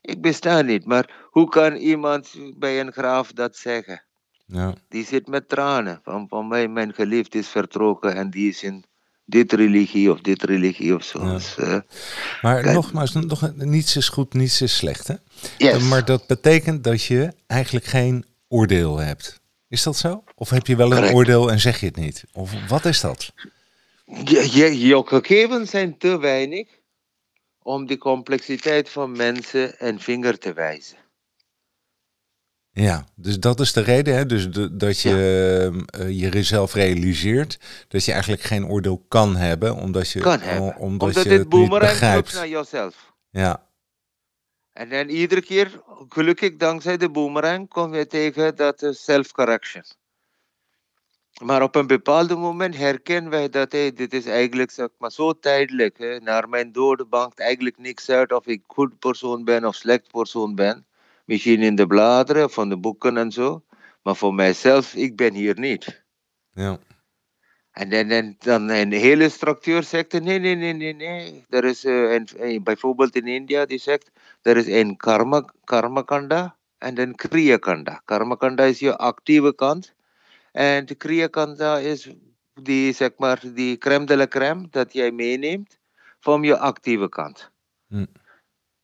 ik 0.00 0.20
besta 0.20 0.62
niet. 0.62 0.86
Maar 0.86 1.26
hoe 1.30 1.48
kan 1.48 1.74
iemand 1.74 2.34
bij 2.56 2.80
een 2.80 2.92
graaf 2.92 3.32
dat 3.32 3.56
zeggen? 3.56 4.02
ja. 4.46 4.74
Die 4.88 5.04
zit 5.04 5.26
met 5.26 5.48
tranen. 5.48 6.00
Van, 6.02 6.28
van 6.28 6.48
mij, 6.48 6.68
mijn 6.68 6.94
geliefd 6.94 7.34
is 7.34 7.48
vertrokken 7.48 8.14
en 8.14 8.30
die 8.30 8.48
is 8.48 8.62
in 8.62 8.84
dit 9.26 9.52
religie 9.52 10.10
of 10.12 10.20
dit 10.20 10.42
religie 10.42 10.94
of 10.94 11.04
zo. 11.04 11.24
Ja. 11.24 11.32
Dus, 11.32 11.54
Maar 12.42 12.62
Kijk. 12.62 12.74
nogmaals, 12.74 13.12
nog, 13.12 13.52
niets 13.54 13.96
is 13.96 14.08
goed, 14.08 14.34
niets 14.34 14.60
is 14.62 14.76
slecht. 14.76 15.08
Hè? 15.08 15.14
yes. 15.58 15.82
Maar 15.82 16.04
dat 16.04 16.26
betekent 16.26 16.84
dat 16.84 17.02
je 17.02 17.32
eigenlijk 17.46 17.84
geen 17.84 18.24
oordeel 18.48 18.96
hebt. 18.98 19.40
Is 19.68 19.82
dat 19.82 19.96
zo? 19.96 20.24
Of 20.34 20.50
heb 20.50 20.66
je 20.66 20.76
wel 20.76 20.86
een 20.86 20.92
Correct. 20.92 21.14
oordeel 21.14 21.50
en 21.50 21.60
zeg 21.60 21.80
je 21.80 21.86
het 21.86 21.96
niet? 21.96 22.24
Of 22.32 22.52
wat 22.68 22.84
is 22.84 23.00
dat? 23.00 23.32
Je, 24.24 24.48
je, 24.52 24.86
je 24.86 25.02
gegevens 25.06 25.70
zijn 25.70 25.98
te 25.98 26.18
weinig 26.18 26.68
om 27.62 27.86
de 27.86 27.98
complexiteit 27.98 28.88
van 28.88 29.16
mensen 29.16 29.74
een 29.78 30.00
vinger 30.00 30.38
te 30.38 30.52
wijzen. 30.52 30.96
Ja, 32.78 33.04
dus 33.14 33.38
dat 33.40 33.60
is 33.60 33.72
de 33.72 33.80
reden. 33.80 34.14
Hè? 34.16 34.26
Dus 34.26 34.50
de- 34.50 34.76
dat 34.76 35.00
je 35.00 35.10
eh, 35.90 36.08
je 36.08 36.28
jezelf 36.28 36.74
realiseert 36.74 37.58
dat 37.88 38.04
je 38.04 38.12
eigenlijk 38.12 38.42
geen 38.42 38.66
oordeel 38.66 39.04
kan 39.08 39.36
hebben, 39.36 39.74
omdat 39.74 40.10
je, 40.10 40.20
Kan 40.20 40.40
hebben. 40.40 40.76
omdat 40.76 41.08
Omdat 41.08 41.22
je 41.22 41.28
dit 41.28 41.48
boomerang 41.48 41.90
begrijpt. 41.90 42.34
naar 42.34 42.48
jezelf. 42.48 43.12
Ja, 43.30 43.66
En 44.72 44.88
dan 44.88 45.08
iedere 45.08 45.40
keer, 45.42 45.80
gelukkig 46.08 46.56
dankzij 46.56 46.96
de 46.96 47.10
boomerang, 47.10 47.68
kom 47.68 47.94
je 47.94 48.06
tegen 48.06 48.56
dat 48.56 48.82
eh, 48.82 48.90
self-correction. 48.92 49.84
Maar 51.42 51.62
op 51.62 51.74
een 51.74 51.86
bepaald 51.86 52.38
moment 52.38 52.76
herkennen 52.76 53.30
wij 53.30 53.48
dat 53.48 53.72
hey, 53.72 53.92
dit 53.92 54.12
is 54.12 54.26
eigenlijk 54.26 54.70
zeg 54.70 54.88
maar, 54.98 55.10
zo 55.12 55.32
tijdelijk. 55.38 55.98
Hè. 55.98 56.18
Naar 56.20 56.48
mijn 56.48 56.72
dood 56.72 57.08
bankt 57.08 57.40
eigenlijk 57.40 57.78
niks 57.78 58.08
uit 58.10 58.32
of 58.32 58.46
ik 58.46 58.62
goed 58.66 58.98
persoon 58.98 59.44
ben 59.44 59.64
of 59.64 59.74
slecht 59.74 60.10
persoon 60.10 60.54
ben. 60.54 60.86
Misschien 61.26 61.62
in 61.62 61.74
de 61.74 61.86
bladeren 61.86 62.50
van 62.50 62.68
de 62.68 62.78
boeken 62.78 63.16
en 63.16 63.30
zo. 63.30 63.64
Maar 64.02 64.16
voor 64.16 64.34
mijzelf, 64.34 64.94
ik 64.94 65.16
ben 65.16 65.34
hier 65.34 65.58
niet. 65.58 66.04
Ja. 66.52 66.78
En 67.70 67.90
dan, 67.90 68.08
dan, 68.08 68.36
dan 68.38 68.68
een 68.68 68.92
hele 68.92 69.28
structuur 69.28 69.82
zegt, 69.82 70.12
nee, 70.12 70.38
nee, 70.38 70.54
nee, 70.54 70.72
nee, 70.72 70.94
nee. 70.94 71.44
Er 71.48 71.64
is 71.64 71.84
uh, 71.84 72.12
een, 72.12 72.62
bijvoorbeeld 72.62 73.16
in 73.16 73.26
India, 73.26 73.66
die 73.66 73.78
zegt, 73.78 74.10
er 74.42 74.56
is 74.56 74.66
een 74.66 74.96
karma, 74.96 75.44
karma 75.64 76.02
kanda 76.02 76.56
en 76.78 76.98
een 76.98 77.14
kriya 77.14 77.56
kanda. 77.56 78.02
Karma 78.04 78.34
kanda 78.34 78.64
is 78.64 78.78
je 78.78 78.96
actieve 78.96 79.54
kant. 79.54 79.94
En 80.52 80.86
de 80.86 80.94
kriya 80.94 81.26
kanda 81.26 81.78
is 81.78 82.10
die, 82.54 82.92
zeg 82.92 83.10
maar, 83.16 83.42
die 83.54 83.78
crème 83.78 84.06
de 84.06 84.16
la 84.16 84.26
crème 84.26 84.66
dat 84.70 84.92
jij 84.92 85.10
meeneemt 85.10 85.78
van 86.20 86.42
je 86.42 86.58
actieve 86.58 87.08
kant. 87.08 87.50
Hm. 87.88 88.06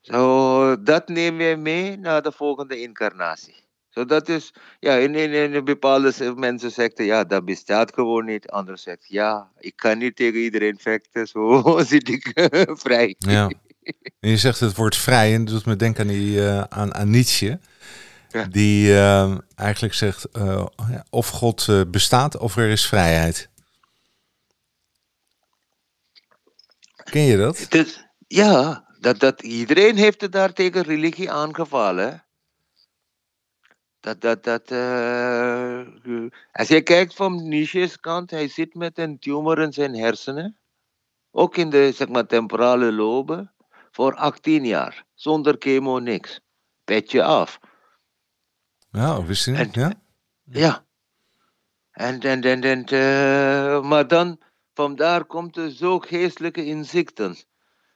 Zo, 0.02 0.82
dat 0.82 1.08
neem 1.08 1.40
je 1.40 1.56
mee 1.56 1.96
naar 1.96 2.22
de 2.22 2.32
volgende 2.32 2.80
incarnatie. 2.80 3.54
Zo 3.88 4.04
dat 4.04 4.28
is, 4.28 4.52
ja, 4.80 4.94
in, 4.94 5.14
in, 5.14 5.32
in 5.32 5.64
bepaalde 5.64 6.34
mensen 6.36 6.70
zeggen, 6.70 7.04
ja, 7.04 7.24
dat 7.24 7.44
bestaat 7.44 7.94
gewoon 7.94 8.24
niet. 8.24 8.50
Anderen 8.50 8.80
zeggen, 8.80 9.04
ja, 9.08 9.50
ik 9.58 9.76
kan 9.76 9.98
niet 9.98 10.16
tegen 10.16 10.40
iedereen 10.40 10.78
vechten, 10.78 11.26
zo 11.26 11.78
zit 11.86 12.08
ik 12.08 12.32
vrij. 12.66 13.14
Ja. 13.18 13.50
En 14.20 14.30
je 14.30 14.36
zegt 14.36 14.60
het 14.60 14.76
woord 14.76 14.96
vrij 14.96 15.34
en 15.34 15.44
dat 15.44 15.54
doet 15.54 15.66
me 15.66 15.76
denken 15.76 16.02
aan, 16.02 16.08
die, 16.08 16.36
uh, 16.36 16.60
aan, 16.60 16.94
aan 16.94 17.10
Nietzsche. 17.10 17.60
Ja. 18.28 18.44
Die 18.44 18.88
uh, 18.88 19.38
eigenlijk 19.54 19.94
zegt, 19.94 20.26
uh, 20.32 20.66
of 21.10 21.28
God 21.28 21.90
bestaat 21.90 22.38
of 22.38 22.56
er 22.56 22.68
is 22.68 22.86
vrijheid. 22.86 23.50
Ken 27.04 27.22
je 27.22 27.36
dat? 27.36 27.66
Dus, 27.68 28.06
ja, 28.26 28.84
dat, 29.02 29.18
dat, 29.18 29.42
iedereen 29.42 29.96
heeft 29.96 30.20
het 30.20 30.32
daar 30.32 30.52
tegen 30.52 30.82
religie 30.82 31.30
aangevallen. 31.30 32.24
Dat, 34.00 34.20
dat, 34.20 34.44
dat, 34.44 34.70
uh, 34.70 35.82
als 36.52 36.68
je 36.68 36.80
kijkt 36.82 37.14
van 37.14 37.48
Nietzsche's 37.48 38.00
kant, 38.00 38.30
hij 38.30 38.48
zit 38.48 38.74
met 38.74 38.98
een 38.98 39.18
tumor 39.18 39.58
in 39.58 39.72
zijn 39.72 39.94
hersenen. 39.94 40.58
Ook 41.30 41.56
in 41.56 41.70
de 41.70 41.92
zeg 41.92 42.08
maar, 42.08 42.26
temporale 42.26 42.92
loben. 42.92 43.52
Voor 43.90 44.14
18 44.14 44.64
jaar. 44.64 45.04
Zonder 45.14 45.56
chemo, 45.58 45.98
niks. 45.98 46.40
Petje 46.84 47.22
af. 47.22 47.58
Ja, 48.90 49.24
wist 49.24 49.44
je 49.44 49.50
niet, 49.50 49.74
ja? 49.74 49.92
Ja. 50.42 50.84
En, 51.90 52.20
en, 52.20 52.42
en, 52.42 52.62
en, 52.62 52.94
uh, 52.94 53.82
maar 53.88 54.08
dan, 54.08 54.40
vandaar 54.74 55.24
komt 55.24 55.56
er 55.56 55.70
zo 55.70 55.98
geestelijke 55.98 56.64
inzichten. 56.64 57.36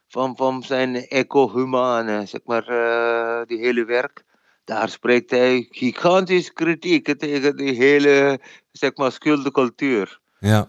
Van, 0.09 0.37
van 0.37 0.63
zijn 0.63 0.95
eco-humane, 0.97 2.27
zeg 2.27 2.41
maar, 2.45 2.71
uh, 2.71 3.47
die 3.47 3.59
hele 3.59 3.85
werk 3.85 4.25
daar 4.67 4.89
spreekt 4.89 5.31
hij 5.31 5.67
gigantisch 5.71 6.53
kritiek 6.53 7.19
tegen 7.19 7.57
die 7.57 7.75
hele, 7.75 8.41
zeg 8.73 8.97
maar, 8.97 9.13
schuldencultuur. 9.13 10.21
Ja. 10.39 10.69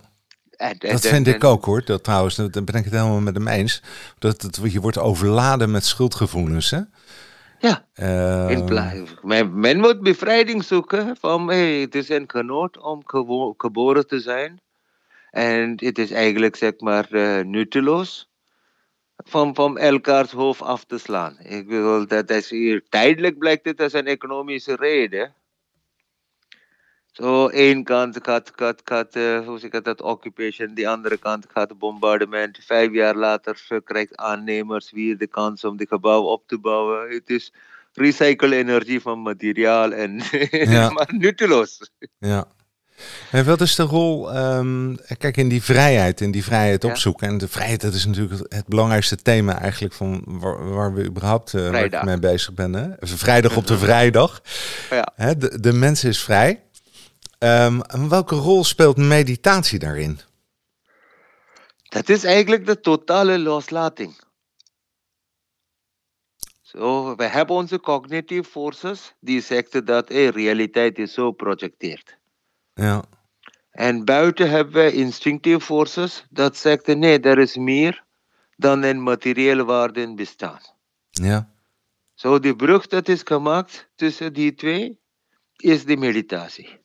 En, 0.51 0.77
en, 0.77 0.91
dat 0.91 1.07
vind 1.07 1.27
ik 1.27 1.43
ook 1.43 1.65
hoor. 1.65 1.85
Dat 1.85 2.03
trouwens, 2.03 2.35
daar 2.35 2.49
ben 2.49 2.75
ik 2.75 2.83
het 2.83 2.93
helemaal 2.93 3.19
met 3.19 3.35
hem 3.35 3.47
eens. 3.47 3.81
Dat 4.19 4.59
je 4.63 4.81
wordt 4.81 4.97
overladen 4.97 5.71
met 5.71 5.85
schuldgevoelens. 5.85 6.69
Hè? 6.69 6.79
Ja. 7.59 7.85
Uh, 7.95 9.03
men, 9.21 9.59
men 9.59 9.79
moet 9.79 10.01
bevrijding 10.01 10.63
zoeken 10.63 11.17
van 11.19 11.47
hey, 11.47 11.79
het 11.79 11.95
is 11.95 12.09
een 12.09 12.29
genoot 12.31 12.77
om 12.77 13.01
geboren 13.57 14.07
te 14.07 14.19
zijn. 14.19 14.61
En 15.29 15.73
het 15.75 15.97
is 15.97 16.11
eigenlijk 16.11 16.55
zeg 16.55 16.79
maar 16.79 17.07
uh, 17.09 17.43
nutteloos 17.43 18.29
van, 19.27 19.55
van 19.55 19.77
elkaars 19.77 20.31
hoofd 20.31 20.61
af 20.61 20.83
te 20.83 20.97
slaan. 20.97 21.37
Ik 21.39 21.67
bedoel, 21.67 22.07
dat 22.07 22.29
is 22.29 22.49
hier 22.49 22.83
tijdelijk 22.89 23.37
blijkt 23.37 23.65
het 23.65 23.81
als 23.81 23.93
een 23.93 24.07
economische 24.07 24.75
reden. 24.75 25.33
Zo, 27.11 27.47
één 27.47 27.83
kant 27.83 28.19
gaat, 28.21 28.51
gaat, 28.55 28.81
gaat 28.83 29.15
uh, 29.15 29.45
hoe 29.45 29.59
zeg 29.59 29.71
ik 29.71 29.83
dat, 29.83 30.01
occupation, 30.01 30.73
de 30.73 30.87
andere 30.87 31.17
kant 31.17 31.45
gaat 31.53 31.77
bombardement. 31.77 32.59
Vijf 32.65 32.91
jaar 32.91 33.15
later 33.15 33.81
krijgt 33.83 34.15
aannemers 34.15 34.91
weer 34.91 35.17
de 35.17 35.27
kans 35.27 35.63
om 35.63 35.77
de 35.77 35.87
gebouw 35.87 36.21
op 36.21 36.47
te 36.47 36.57
bouwen. 36.57 37.09
Het 37.09 37.29
is 37.29 37.53
recycle 37.93 38.55
energie 38.55 39.01
van 39.01 39.21
materiaal 39.21 39.91
en 39.91 40.21
ja. 40.49 40.89
maar 40.95 41.13
nutteloos. 41.17 41.91
Ja. 42.17 42.47
En 43.31 43.45
wat 43.45 43.61
is 43.61 43.75
de 43.75 43.83
rol, 43.83 44.37
um, 44.37 44.97
kijk, 45.17 45.37
in 45.37 45.49
die 45.49 45.63
vrijheid, 45.63 46.21
in 46.21 46.31
die 46.31 46.43
vrijheid 46.43 46.83
opzoeken. 46.83 47.27
En 47.27 47.37
de 47.37 47.47
vrijheid, 47.47 47.81
dat 47.81 47.93
is 47.93 48.05
natuurlijk 48.05 48.53
het 48.53 48.67
belangrijkste 48.67 49.15
thema 49.15 49.59
eigenlijk 49.59 49.93
van 49.93 50.23
waar, 50.25 50.69
waar 50.73 50.93
we 50.93 51.05
überhaupt 51.05 51.53
uh, 51.53 52.03
mee 52.03 52.19
bezig 52.19 52.53
ben. 52.53 52.73
Hè? 52.73 52.89
Vrijdag 52.99 53.57
op 53.57 53.67
de 53.67 53.77
vrijdag. 53.77 54.41
Ja. 54.89 55.11
Hè, 55.15 55.37
de, 55.37 55.59
de 55.59 55.73
mens 55.73 56.03
is 56.03 56.21
vrij. 56.21 56.63
Um, 57.39 57.81
welke 58.09 58.35
rol 58.35 58.63
speelt 58.63 58.97
meditatie 58.97 59.79
daarin? 59.79 60.19
Dat 61.89 62.09
is 62.09 62.23
eigenlijk 62.23 62.65
de 62.65 62.79
totale 62.79 63.39
loslating. 63.39 64.25
Zo, 66.61 67.15
we 67.15 67.23
hebben 67.23 67.55
onze 67.55 67.79
cognitive 67.79 68.49
forces 68.49 69.13
die 69.19 69.41
zeggen 69.41 69.85
dat 69.85 70.09
hey, 70.09 70.27
realiteit 70.29 70.97
is 70.97 71.13
zo 71.13 71.31
projecteerd. 71.31 72.16
Ja. 72.77 73.03
En 73.71 74.05
buiten 74.05 74.49
hebben 74.49 74.73
we 74.73 74.91
instinctieve 74.91 75.65
forces 75.65 76.25
dat 76.29 76.57
zeggen 76.57 76.99
nee, 76.99 77.19
er 77.19 77.39
is 77.39 77.55
meer 77.55 78.03
dan 78.55 78.83
een 78.83 79.03
materiële 79.03 79.65
waarde 79.65 80.01
in 80.01 80.15
bestaan. 80.15 80.59
Ja. 81.09 81.49
Zo, 82.13 82.39
die 82.39 82.55
brug 82.55 82.87
dat 82.87 83.07
is 83.07 83.21
gemaakt 83.23 83.89
tussen 83.95 84.33
die 84.33 84.53
twee 84.53 84.99
is 85.55 85.85
de 85.85 85.97
meditatie. 85.97 86.79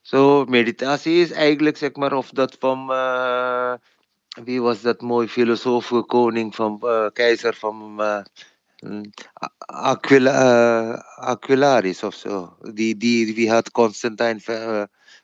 Zo, 0.00 0.44
meditatie 0.44 1.20
is 1.20 1.30
eigenlijk, 1.30 1.76
zeg 1.76 1.94
maar, 1.94 2.12
of 2.12 2.30
dat 2.30 2.56
van, 2.58 2.90
uh, 2.90 3.74
wie 4.44 4.62
was 4.62 4.80
dat 4.80 5.00
mooi 5.00 5.28
filosoof, 5.28 5.92
koning 6.06 6.54
van, 6.54 6.80
uh, 6.82 7.06
keizer 7.12 7.54
van 7.54 7.96
uh, 8.00 8.24
Aquila, 9.66 10.32
uh, 10.32 10.98
Aquilaris 11.16 12.02
of 12.02 12.14
zo. 12.14 12.56
Die, 12.60 12.96
die, 12.96 13.34
die 13.34 13.50
had 13.50 13.70
Constantijn. 13.70 14.40
Uh, 14.46 14.82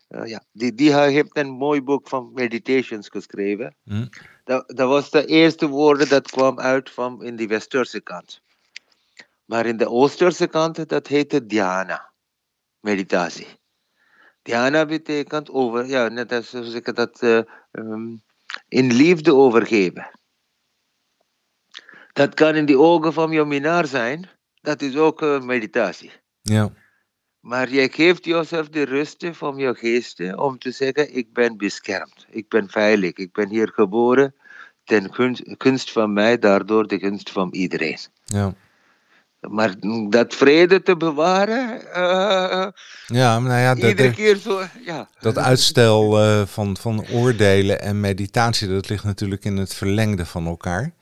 uh, 0.09 0.27
ja, 0.27 0.42
die, 0.53 0.75
die 0.75 0.94
heeft 0.94 1.37
een 1.37 1.51
mooi 1.51 1.83
boek 1.83 2.09
van 2.09 2.31
meditations 2.35 3.09
geschreven. 3.09 3.75
Mm. 3.85 4.09
Dat, 4.44 4.68
dat 4.68 4.88
was 4.88 5.11
de 5.11 5.27
eerste 5.27 5.68
woorden 5.68 6.09
dat 6.09 6.31
kwam 6.31 6.61
uit 6.61 6.90
van 6.90 7.22
in 7.22 7.37
de 7.37 7.46
westerse 7.46 8.01
kant. 8.01 8.42
Maar 9.44 9.66
in 9.66 9.77
de 9.77 9.88
oosterse 9.88 10.46
kant, 10.46 10.88
dat 10.88 11.07
heette 11.07 11.46
dhyana. 11.46 12.11
Meditatie. 12.81 13.46
Dhyana 14.42 14.87
betekent 14.87 15.51
over, 15.51 15.87
ja, 15.87 16.09
net 16.09 16.33
als 16.33 16.53
ik 16.53 16.94
dat 16.94 17.22
uh, 17.22 17.40
um, 17.70 18.22
in 18.68 18.92
liefde 18.92 19.35
overgeven. 19.35 20.11
Dat 22.12 22.35
kan 22.35 22.55
in 22.55 22.66
de 22.66 22.79
ogen 22.79 23.12
van 23.12 23.31
je 23.31 23.44
minnaar 23.44 23.87
zijn. 23.87 24.29
Dat 24.61 24.83
is 24.83 24.96
ook 24.96 25.22
uh, 25.22 25.40
meditatie. 25.40 26.12
Ja. 26.42 26.72
Maar 27.40 27.70
jij 27.70 27.88
geeft 27.88 28.25
jezelf 28.25 28.68
de 28.68 28.83
rust 28.83 29.27
van 29.33 29.57
je 29.57 29.75
geest 29.75 30.35
om 30.35 30.59
te 30.59 30.70
zeggen: 30.70 31.16
Ik 31.16 31.33
ben 31.33 31.57
beschermd, 31.57 32.27
ik 32.31 32.48
ben 32.48 32.68
veilig, 32.68 33.12
ik 33.12 33.33
ben 33.33 33.48
hier 33.48 33.68
geboren 33.75 34.35
ten 34.85 35.09
gunst, 35.59 35.92
van 35.92 36.12
mij, 36.12 36.38
daardoor 36.38 36.87
de 36.87 36.98
gunst 36.98 37.31
van 37.31 37.48
iedereen. 37.53 37.98
Ja. 38.25 38.55
Maar 39.40 39.75
dat 40.09 40.35
vrede 40.35 40.83
te 40.83 40.96
bewaren. 40.96 41.81
Uh, 41.87 42.66
ja, 43.07 43.38
nou 43.38 43.61
ja, 43.61 43.75
iedere 43.75 44.09
de, 44.09 44.11
keer 44.11 44.37
zo. 44.37 44.62
Ja. 44.85 45.09
Dat 45.20 45.38
uitstel 45.38 46.25
uh, 46.25 46.46
van, 46.46 46.77
van 46.77 47.07
oordelen 47.11 47.81
en 47.81 48.01
meditatie, 48.01 48.68
dat 48.68 48.88
ligt 48.88 49.05
natuurlijk 49.05 49.44
in 49.44 49.57
het 49.57 49.75
verlengde 49.75 50.27
van 50.27 50.46
elkaar. 50.46 50.92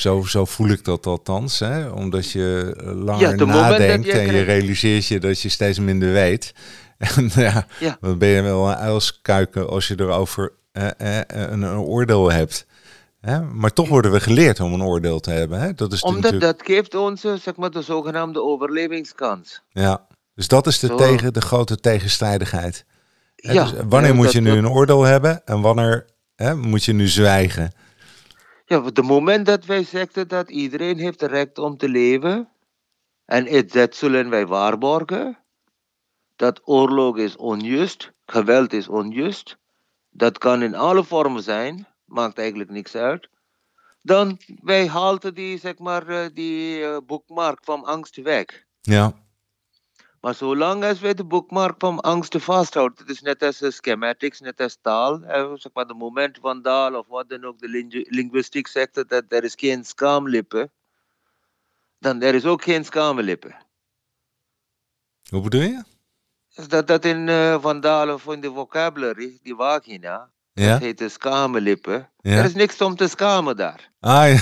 Zo, 0.00 0.22
zo 0.22 0.44
voel 0.44 0.68
ik 0.68 0.84
dat 0.84 1.06
althans. 1.06 1.58
Hè? 1.58 1.88
Omdat 1.88 2.30
je 2.30 2.74
langer 2.84 3.46
nadenkt 3.46 4.06
je 4.06 4.12
en 4.12 4.34
je 4.34 4.42
realiseert 4.42 5.06
je 5.06 5.20
dat 5.20 5.40
je 5.40 5.48
steeds 5.48 5.78
minder 5.78 6.12
weet. 6.12 6.52
En 7.16 7.30
ja, 7.34 7.66
ja. 7.78 7.96
dan 8.00 8.18
ben 8.18 8.28
je 8.28 8.42
wel 8.42 8.68
een 8.68 8.76
uilskuiken 8.76 9.68
als 9.68 9.88
je 9.88 9.94
erover 10.00 10.52
eh, 10.72 11.18
eh, 11.18 11.24
een, 11.26 11.62
een, 11.62 11.78
oordeel 11.78 12.30
hebt. 12.30 12.66
Hè? 13.20 13.40
Maar 13.40 13.72
toch 13.72 13.88
worden 13.88 14.12
we 14.12 14.20
geleerd 14.20 14.60
om 14.60 14.72
een 14.72 14.82
oordeel 14.82 15.20
te 15.20 15.30
hebben. 15.30 15.60
Hè? 15.60 15.74
Dat 15.74 15.92
is 15.92 16.02
Omdat 16.02 16.22
natuurlijk... 16.22 16.58
dat 16.58 16.66
geeft 16.66 16.94
ons 16.94 17.20
zeg 17.20 17.56
maar, 17.56 17.70
de 17.70 17.82
zogenaamde 17.82 18.42
overlevingskans. 18.42 19.62
Ja, 19.68 20.06
dus 20.34 20.48
dat 20.48 20.66
is 20.66 20.78
de, 20.78 20.94
tegen, 20.94 21.32
de 21.32 21.40
grote 21.40 21.76
tegenstrijdigheid. 21.76 22.84
Ja, 23.34 23.64
dus 23.64 23.72
wanneer 23.88 24.14
moet 24.14 24.32
je 24.32 24.40
nu 24.40 24.50
een 24.50 24.68
oordeel 24.68 25.02
hebben 25.02 25.44
en 25.44 25.60
wanneer 25.60 26.06
hè, 26.36 26.54
moet 26.56 26.84
je 26.84 26.92
nu 26.92 27.08
zwijgen? 27.08 27.72
Ja, 28.70 28.76
op 28.76 28.84
het 28.84 29.02
moment 29.02 29.46
dat 29.46 29.64
wij 29.64 29.84
zeggen 29.84 30.28
dat 30.28 30.50
iedereen 30.50 30.98
heeft 30.98 31.20
het 31.20 31.30
recht 31.30 31.58
om 31.58 31.76
te 31.76 31.88
leven, 31.88 32.48
en 33.24 33.66
dat 33.66 33.94
zullen 33.94 34.30
wij 34.30 34.46
waarborgen, 34.46 35.38
dat 36.36 36.60
oorlog 36.64 37.16
is 37.18 37.36
onjuist, 37.36 38.12
geweld 38.26 38.72
is 38.72 38.88
onjuist, 38.88 39.56
dat 40.10 40.38
kan 40.38 40.62
in 40.62 40.74
alle 40.74 41.04
vormen 41.04 41.42
zijn, 41.42 41.86
maakt 42.04 42.38
eigenlijk 42.38 42.70
niks 42.70 42.94
uit. 42.94 43.28
Dan 44.02 44.38
wij 44.62 44.88
halen 44.88 45.34
die, 45.34 45.58
zeg 45.58 45.78
maar, 45.78 46.08
eh, 46.08 46.28
die 46.34 46.78
uh, 46.78 46.96
boekmark 47.06 47.58
van 47.62 47.84
angst 47.84 48.16
weg. 48.16 48.64
Ja. 48.80 49.12
Maar 50.20 50.34
zolang 50.34 50.84
als 50.84 51.00
wij 51.00 51.14
de 51.14 51.24
boekmark 51.24 51.74
van 51.78 52.00
angst 52.00 52.36
vasthouden, 52.38 52.98
het 52.98 53.08
is 53.08 53.20
net 53.20 53.42
als 53.42 53.74
schematics, 53.76 54.40
net 54.40 54.60
als 54.60 54.78
taal, 54.80 55.22
eh, 55.22 55.52
zeg 55.54 55.72
maar 55.72 55.86
de 55.86 55.94
moment 55.94 56.38
van 56.40 56.62
taal 56.62 56.94
of 56.94 57.06
wat 57.06 57.28
dan 57.28 57.44
ook, 57.44 57.58
de 57.58 58.04
linguïstiek 58.08 58.66
zegt 58.66 59.08
dat 59.08 59.24
er 59.28 59.44
is 59.44 59.54
geen 59.56 59.84
schaamlippen, 59.84 60.72
dan 61.98 62.22
er 62.22 62.34
is 62.34 62.44
ook 62.44 62.62
geen 62.62 62.84
schaamlippen. 62.84 63.56
Hoe 65.28 65.40
bedoel 65.40 65.60
je? 65.60 65.82
Dat, 66.68 66.86
dat 66.86 67.04
in 67.04 67.26
uh, 67.26 67.62
Van 67.62 68.10
of 68.10 68.26
in 68.26 68.40
de 68.40 68.52
vocabulary, 68.52 69.38
die 69.42 69.54
vagina, 69.54 70.30
ja? 70.52 70.72
dat 70.72 70.80
heet 70.80 70.98
de 70.98 71.08
schaamlippen. 71.08 72.10
Ja? 72.20 72.36
Er 72.36 72.44
is 72.44 72.54
niks 72.54 72.80
om 72.80 72.96
te 72.96 73.08
schamen 73.08 73.56
daar. 73.56 73.90
Ah 74.00 74.32
ja. 74.32 74.40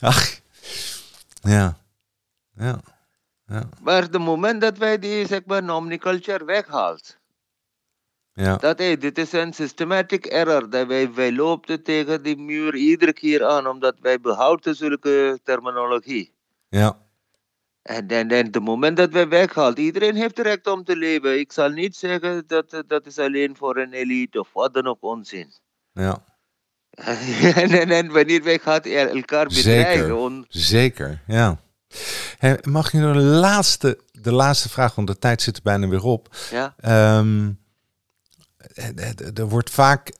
Ach. 0.10 0.40
Ja. 1.42 1.78
Ja. 2.56 2.80
Ja. 3.46 3.68
Maar 3.82 4.10
de 4.10 4.18
moment 4.18 4.60
dat 4.60 4.78
wij 4.78 4.98
die, 4.98 5.26
zeg 5.26 5.40
maar, 5.44 5.74
omniculture 5.74 6.44
weghaalt, 6.44 7.18
ja. 8.34 8.56
Dat 8.56 8.78
hey, 8.78 8.96
dit 8.96 9.18
is 9.18 9.32
een 9.32 9.52
systematic 9.52 10.26
error. 10.26 10.70
Dat 10.70 10.86
wij, 10.86 11.12
wij 11.12 11.32
lopen 11.32 11.82
tegen 11.82 12.22
die 12.22 12.36
muur 12.36 12.74
iedere 12.74 13.12
keer 13.12 13.44
aan, 13.44 13.66
omdat 13.66 13.94
wij 14.00 14.20
behouden 14.20 14.76
zulke 14.76 15.38
terminologie. 15.42 16.32
Ja. 16.68 16.98
En, 17.82 18.08
en, 18.08 18.28
en 18.28 18.50
de 18.50 18.60
moment 18.60 18.96
dat 18.96 19.10
wij 19.12 19.28
weghaalt, 19.28 19.78
iedereen 19.78 20.14
heeft 20.14 20.36
het 20.36 20.46
recht 20.46 20.66
om 20.66 20.84
te 20.84 20.96
leven. 20.96 21.38
Ik 21.38 21.52
zal 21.52 21.68
niet 21.68 21.96
zeggen 21.96 22.44
dat 22.46 22.82
dat 22.86 23.06
is 23.06 23.18
alleen 23.18 23.56
voor 23.56 23.76
een 23.76 23.92
elite 23.92 24.40
of 24.40 24.52
wat 24.52 24.74
dan 24.74 24.86
ook 24.86 25.02
onzin. 25.02 25.52
Ja. 25.92 26.24
en, 27.54 27.70
en, 27.70 27.90
en, 27.90 28.12
wanneer 28.12 28.42
wij 28.42 28.58
gaan 28.58 28.80
elkaar 28.82 29.46
bedreigen. 29.46 30.44
Zeker, 30.48 31.22
ja. 31.26 31.58
Hey, 32.38 32.58
mag 32.62 32.92
je 32.92 32.98
nog 32.98 33.16
de 33.16 33.22
laatste, 33.22 34.00
de 34.12 34.32
laatste 34.32 34.68
vraag, 34.68 34.94
want 34.94 35.08
de 35.08 35.18
tijd 35.18 35.42
zit 35.42 35.56
er 35.56 35.62
bijna 35.62 35.88
weer 35.88 36.04
op. 36.04 36.36
Ja. 36.50 36.74
Um, 37.18 37.62
er 39.34 39.48
wordt 39.48 39.70
vaak, 39.70 40.12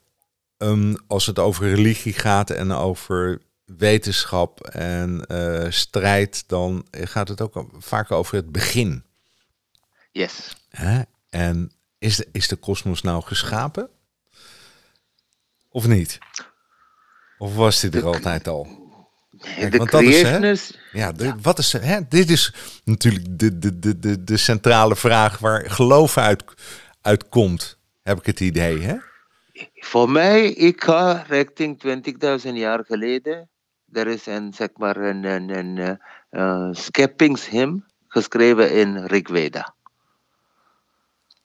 um, 0.57 0.97
als 1.07 1.25
het 1.25 1.39
over 1.39 1.69
religie 1.69 2.13
gaat 2.13 2.49
en 2.49 2.71
over 2.71 3.41
wetenschap 3.65 4.67
en 4.67 5.25
uh, 5.27 5.65
strijd, 5.69 6.47
dan 6.47 6.85
gaat 6.91 7.27
het 7.27 7.41
ook 7.41 7.67
vaak 7.77 8.11
over 8.11 8.35
het 8.35 8.51
begin. 8.51 9.03
Yes. 10.11 10.55
Hè? 10.69 11.01
En 11.29 11.71
is 11.97 12.15
de, 12.15 12.27
is 12.31 12.47
de 12.47 12.55
kosmos 12.55 13.01
nou 13.01 13.23
geschapen? 13.23 13.89
Of 15.69 15.87
niet? 15.87 16.17
Of 17.37 17.55
was 17.55 17.79
dit 17.79 17.95
er 17.95 18.01
de, 18.01 18.07
altijd 18.07 18.47
al? 18.47 18.84
Kijk, 19.55 19.71
de 19.71 19.77
want 19.77 19.91
dat 19.91 20.01
is, 20.01 20.21
hè, 20.21 20.51
is, 20.51 20.77
ja, 20.91 21.11
de, 21.11 21.33
wat 21.41 21.57
is 21.57 21.73
hè, 21.73 21.99
dit 22.09 22.29
is 22.29 22.53
natuurlijk 22.83 23.39
de, 23.39 23.59
de, 23.59 23.79
de, 23.79 23.99
de, 23.99 24.23
de 24.23 24.37
centrale 24.37 24.95
vraag 24.95 25.37
waar 25.37 25.69
geloof 25.69 26.17
uit, 26.17 26.43
uit 27.01 27.29
komt, 27.29 27.77
heb 28.03 28.17
ik 28.17 28.25
het 28.25 28.39
idee, 28.39 28.81
hè? 28.81 28.95
Voor 29.73 30.09
mij, 30.09 30.47
ik 30.47 30.83
ga 30.83 31.23
richting 31.27 31.81
20.000 32.45 32.53
jaar 32.53 32.83
geleden 32.85 33.49
er 33.95 34.07
is 34.07 34.25
een, 34.25 34.53
zeg 34.53 34.69
maar, 34.77 34.97
een, 34.97 35.23
een, 35.23 35.49
een 35.49 35.77
uh, 35.77 35.91
uh 36.31 36.69
scheppingshymn 36.71 37.85
geschreven 38.07 38.71
in 38.71 39.05
Rigveda. 39.05 39.73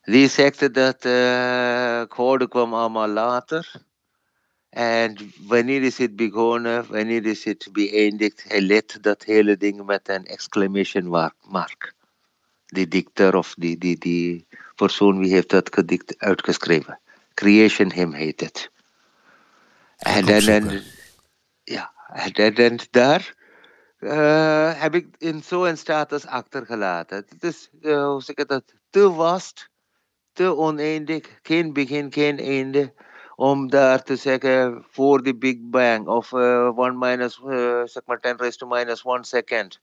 Die 0.02 0.28
zegt 0.28 0.74
dat 0.74 1.04
uh, 1.04 2.02
God 2.08 2.48
kwam 2.48 2.74
allemaal 2.74 3.08
later. 3.08 3.72
En 4.70 5.32
wanneer 5.46 5.82
is 5.82 5.98
het 5.98 6.16
begonnen, 6.16 6.86
wanneer 6.86 7.26
is 7.26 7.44
het 7.44 7.68
beëindigd, 7.72 8.44
hij 8.48 8.60
let 8.60 8.98
dat 9.00 9.24
hele 9.24 9.56
ding 9.56 9.84
met 9.84 10.08
een 10.08 10.24
exclamation 10.24 11.32
mark. 11.40 11.94
Die 12.66 12.88
dicter 12.88 13.36
of 13.36 13.54
die, 13.58 13.78
die, 13.78 13.98
die 13.98 14.46
persoon 14.74 15.18
wie 15.18 15.32
heeft 15.32 15.50
dat 15.50 15.74
gedicht 15.74 16.18
uitgeschreven. 16.18 17.00
Creation 17.34 17.92
hymn 17.92 18.12
heet 18.12 18.40
het. 18.40 18.70
En, 19.96 20.28
en, 20.28 20.82
ja, 21.64 21.92
en, 22.12 22.54
en 22.54 22.78
daar 22.90 23.34
uh, 24.00 24.80
heb 24.80 24.94
ik 24.94 25.06
in 25.18 25.42
zo'n 25.42 25.76
status 25.76 26.26
achtergelaten. 26.26 27.16
Het 27.28 27.42
is, 27.42 27.68
uh, 27.80 28.06
hoe 28.06 28.22
zeg 28.22 28.36
ik 28.36 28.48
dat, 28.48 28.74
te 28.90 29.12
vast, 29.12 29.70
te 30.32 30.56
oneindig, 30.56 31.38
geen 31.42 31.72
begin, 31.72 32.12
geen 32.12 32.38
einde. 32.38 32.92
Om 33.40 33.70
daar 33.70 34.02
te 34.02 34.16
zeggen 34.16 34.84
voor 34.90 35.22
de 35.22 35.36
Big 35.36 35.56
Bang 35.60 36.06
of 36.06 36.32
uh, 36.32 36.78
one 36.78 36.92
minus, 36.92 37.40
uh, 37.46 37.82
zeg 37.84 38.02
maar 38.06 38.20
10 38.20 38.36
raised 38.36 38.58
to 38.58 38.66
minus 38.66 39.04
one 39.04 39.24
second. 39.24 39.80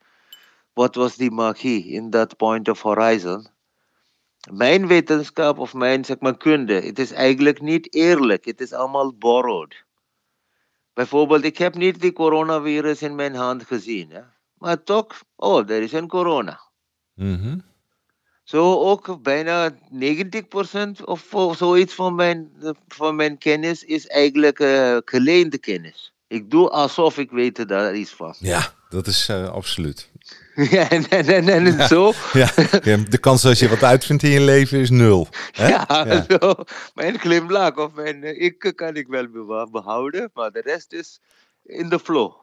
Wat 0.74 0.96
was 0.96 1.16
die 1.16 1.32
magie 1.32 1.86
in 1.86 2.10
that 2.10 2.38
point 2.38 2.70
of 2.70 2.82
horizon? 2.82 3.48
Mijn 4.52 4.88
wetenschap 4.88 5.58
of 5.58 5.74
mijn 5.74 6.06
zeg 6.06 6.20
maar, 6.20 6.38
kunde, 6.38 6.74
het 6.74 7.00
is 7.00 7.12
eigenlijk 7.12 7.62
niet 7.62 7.94
eerlijk. 7.94 8.46
Het 8.46 8.62
is 8.62 8.74
allemaal 8.74 9.14
borrowed. 9.14 9.86
Bijvoorbeeld, 10.94 11.44
ik 11.44 11.58
heb 11.58 11.76
niet 11.76 12.02
die 12.02 12.14
coronavirus 12.14 13.02
in 13.02 13.16
mijn 13.16 13.36
hand 13.36 13.64
gezien. 13.64 14.10
Hè? 14.10 14.22
Maar 14.58 14.84
toch, 14.84 15.24
oh, 15.36 15.70
er 15.70 15.82
is 15.82 15.92
een 15.92 16.08
corona. 16.08 16.60
Mm 17.14 17.76
Zo 18.48 18.82
ook 18.82 19.22
bijna 19.22 19.72
90% 19.72 21.04
of 21.04 21.34
zoiets 21.58 21.94
van 21.94 22.16
mijn, 22.16 22.52
van 22.88 23.16
mijn 23.16 23.38
kennis 23.38 23.84
is 23.84 24.08
eigenlijk 24.08 24.60
uh, 24.60 24.98
geleende 25.06 25.58
kennis. 25.58 26.14
Ik 26.28 26.52
doe 26.52 26.70
alsof 26.70 27.18
ik 27.18 27.32
weet 27.32 27.68
daar 27.68 27.96
iets 27.96 28.12
van. 28.12 28.36
Ja, 28.40 28.74
dat 28.90 29.08
is 29.08 29.30
uh, 29.30 29.50
absoluut. 29.50 30.10
Ja, 30.72 30.90
en, 30.90 31.10
en, 31.10 31.50
en, 31.50 31.88
zo. 31.88 32.14
Ja, 32.34 32.52
de 33.10 33.18
kans 33.20 33.42
dat 33.42 33.60
je 33.60 33.70
wat 33.70 33.84
uitvindt 33.84 34.24
in 34.24 34.30
je 34.30 34.42
leven 34.42 34.80
is 34.80 34.90
nul. 34.90 35.28
Hè? 35.52 35.68
Ja, 35.68 35.86
ja. 35.88 36.26
Zo, 36.40 36.54
mijn 36.94 37.20
glimlach 37.20 37.76
of 37.76 37.94
mijn 37.94 38.24
eh, 38.24 38.42
ik 38.42 38.72
kan 38.76 38.96
ik 38.96 39.08
wel 39.08 39.28
behouden, 39.72 40.30
maar 40.34 40.52
de 40.52 40.62
rest 40.62 40.94
is 40.94 41.20
in 41.64 41.90
de 41.90 42.00
flow. 42.00 42.34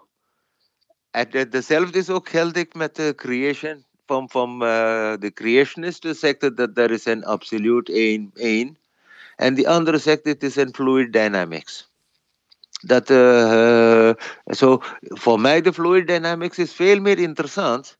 En 1.10 1.50
dezelfde 1.50 1.98
is 1.98 2.10
ook 2.10 2.28
geldig 2.28 2.72
met 2.72 2.96
de 2.96 3.12
creation. 3.16 3.84
Van, 4.06 4.30
van 4.30 4.52
uh, 4.62 5.14
de 5.18 5.30
creationist 5.34 6.06
zegt 6.10 6.56
dat 6.56 6.78
er 6.78 6.90
is 6.90 7.04
een 7.04 7.24
absoluut 7.24 7.88
één, 7.88 8.30
één. 8.34 8.78
En 9.36 9.54
die 9.54 9.68
andere 9.68 9.98
zegt 9.98 10.24
het 10.24 10.42
is 10.42 10.56
een 10.56 10.74
fluid 10.74 11.12
dynamics. 11.12 11.92
Dat, 12.80 13.10
uh, 13.10 14.10
zo, 14.46 14.82
voor 15.00 15.40
mij 15.40 15.60
de 15.60 15.72
fluid 15.72 16.06
dynamics 16.06 16.58
is 16.58 16.72
veel 16.72 17.00
meer 17.00 17.18
interessant 17.18 17.98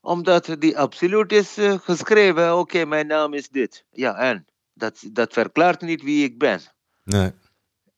omdat 0.00 0.56
die 0.58 0.78
absoluut 0.78 1.32
is 1.32 1.56
geschreven, 1.60 2.58
oké, 2.58 2.84
mijn 2.84 3.06
naam 3.06 3.34
is 3.34 3.48
dit. 3.48 3.84
Ja, 3.90 4.14
en? 4.16 4.46
Dat, 4.72 5.02
dat 5.12 5.32
verklaart 5.32 5.80
niet 5.80 6.02
wie 6.02 6.24
ik 6.24 6.38
ben. 6.38 6.60
Nee. 7.04 7.32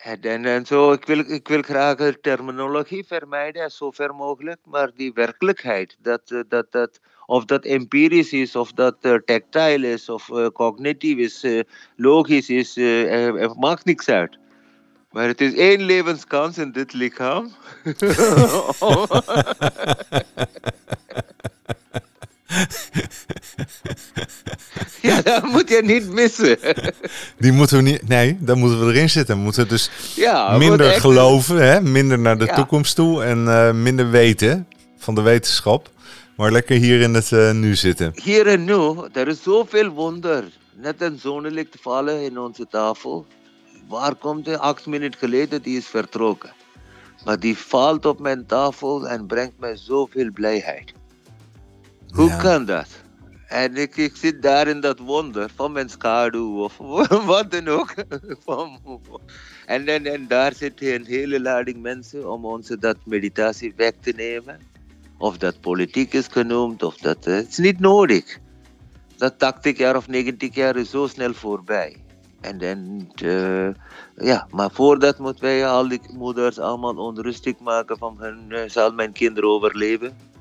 En, 0.03 0.21
en, 0.21 0.45
en 0.45 0.67
zo, 0.67 0.93
ik 0.93 1.07
wil, 1.07 1.19
ik 1.19 1.49
wil 1.49 1.63
graag 1.63 1.97
de 1.97 2.19
terminologie 2.21 3.05
vermijden, 3.05 3.71
zo 3.71 3.91
ver 3.91 4.15
mogelijk, 4.15 4.59
maar 4.65 4.91
die 4.97 5.13
werkelijkheid, 5.13 5.97
dat, 6.01 6.31
uh, 6.31 6.41
dat, 6.49 6.73
dat, 6.73 7.01
of 7.27 7.45
dat 7.45 7.65
empirisch 7.65 8.33
is, 8.33 8.57
of 8.57 8.73
dat 8.73 8.97
uh, 9.01 9.15
tactile 9.15 9.93
is, 9.93 10.09
of 10.09 10.29
uh, 10.29 10.47
cognitief 10.47 11.19
is, 11.19 11.65
logisch 11.97 12.49
is, 12.49 12.77
maakt 13.59 13.85
niks 13.85 14.09
uit. 14.09 14.39
Maar 15.11 15.27
het 15.27 15.41
is 15.41 15.55
één 15.55 15.83
levenskans 15.83 16.59
in 16.59 16.73
dit 16.73 16.93
lichaam. 16.93 17.53
ja, 25.09 25.23
dat 25.23 25.45
moet 25.45 25.69
je 25.69 25.83
niet 25.83 26.13
missen. 26.13 26.59
Die 27.39 27.53
moeten 27.53 27.77
we 27.77 27.83
niet. 27.83 28.09
Nee, 28.09 28.37
dan 28.41 28.59
moeten 28.59 28.87
we 28.87 28.93
erin 28.93 29.11
zitten. 29.11 29.37
We 29.37 29.43
moeten 29.43 29.69
dus 29.69 29.91
ja, 30.15 30.57
minder 30.57 30.91
geloven, 30.91 31.57
hè? 31.57 31.81
minder 31.81 32.19
naar 32.19 32.39
de 32.39 32.47
toekomst 32.47 32.95
toe 32.95 33.25
en 33.25 33.45
uh, 33.45 33.73
minder 33.73 34.11
weten 34.11 34.69
van 34.99 35.15
de 35.15 35.23
wetenschap. 35.23 35.91
Maar 36.37 36.53
lekker 36.53 36.77
hier 36.77 37.01
in 37.01 37.15
het 37.15 37.31
uh, 37.31 37.53
nu 37.53 37.75
zitten. 37.75 38.13
Hier 38.23 38.47
en 38.47 38.65
nu, 38.65 38.97
er 39.13 39.29
is 39.29 39.43
zoveel 39.43 39.89
wonder. 39.89 40.45
Net 40.75 41.03
een 41.03 41.19
zonnelicht 41.19 41.77
vallen 41.81 42.23
in 42.23 42.39
onze 42.39 42.67
tafel. 42.71 43.27
Waar 43.89 44.15
komt 44.15 44.47
hij? 44.47 44.59
Acht 44.59 44.87
minuten 44.87 45.19
geleden, 45.19 45.63
die 45.63 45.77
is 45.77 45.87
vertrokken. 45.87 46.53
Maar 47.25 47.41
die 47.41 47.59
valt 47.59 48.07
op 48.07 48.19
mijn 48.19 48.47
tafel 48.47 49.09
en 49.09 49.27
brengt 49.27 49.59
mij 49.59 49.77
zoveel 49.77 50.31
blijheid. 50.33 50.93
Hoe 52.13 52.29
ja. 52.29 52.37
kan 52.37 52.65
dat? 52.65 52.87
En 53.47 53.77
ik, 53.77 53.97
ik 53.97 54.17
zit 54.17 54.43
daar 54.43 54.69
in 54.69 54.81
dat 54.81 54.99
wonder 54.99 55.51
van 55.55 55.73
mijn 55.73 55.89
schaduw 55.89 56.63
of 56.63 56.77
wat 57.33 57.51
dan 57.51 57.69
ook. 57.69 57.95
en, 59.67 59.89
en, 59.89 60.07
en 60.07 60.29
daar 60.29 60.55
zit 60.55 60.83
een 60.83 61.05
hele 61.05 61.41
lading 61.41 61.83
mensen 61.83 62.31
om 62.31 62.45
onze 62.45 62.79
dat 62.79 62.97
meditatie 63.05 63.73
weg 63.77 63.93
te 64.01 64.13
nemen. 64.17 64.61
Of 65.19 65.39
dat 65.39 65.61
politiek 65.61 66.13
is 66.13 66.27
genoemd, 66.27 66.83
of 66.83 66.97
dat... 66.97 67.27
Uh, 67.27 67.35
het 67.35 67.49
is 67.49 67.59
niet 67.59 67.81
nodig. 67.81 68.39
dat 69.17 69.39
80 69.39 69.79
jaar 69.79 69.97
of 69.97 70.09
90 70.09 70.55
jaar 70.55 70.77
is 70.77 70.91
zo 70.91 71.07
snel 71.07 71.35
voorbij. 71.35 71.97
En 72.41 72.59
dan, 72.59 73.11
uh, 73.23 73.69
ja, 74.17 74.47
maar 74.51 74.71
voordat 74.71 75.19
moeten 75.19 75.45
wij 75.45 75.67
al 75.69 75.89
die 75.89 76.01
moeders 76.13 76.59
allemaal 76.59 76.97
onrustig 76.97 77.59
maken 77.59 77.99
van 77.99 78.17
hun, 78.19 78.45
uh, 78.49 78.61
zal 78.67 78.93
mijn 78.93 79.13
kinderen 79.13 79.51
overleven? 79.51 80.32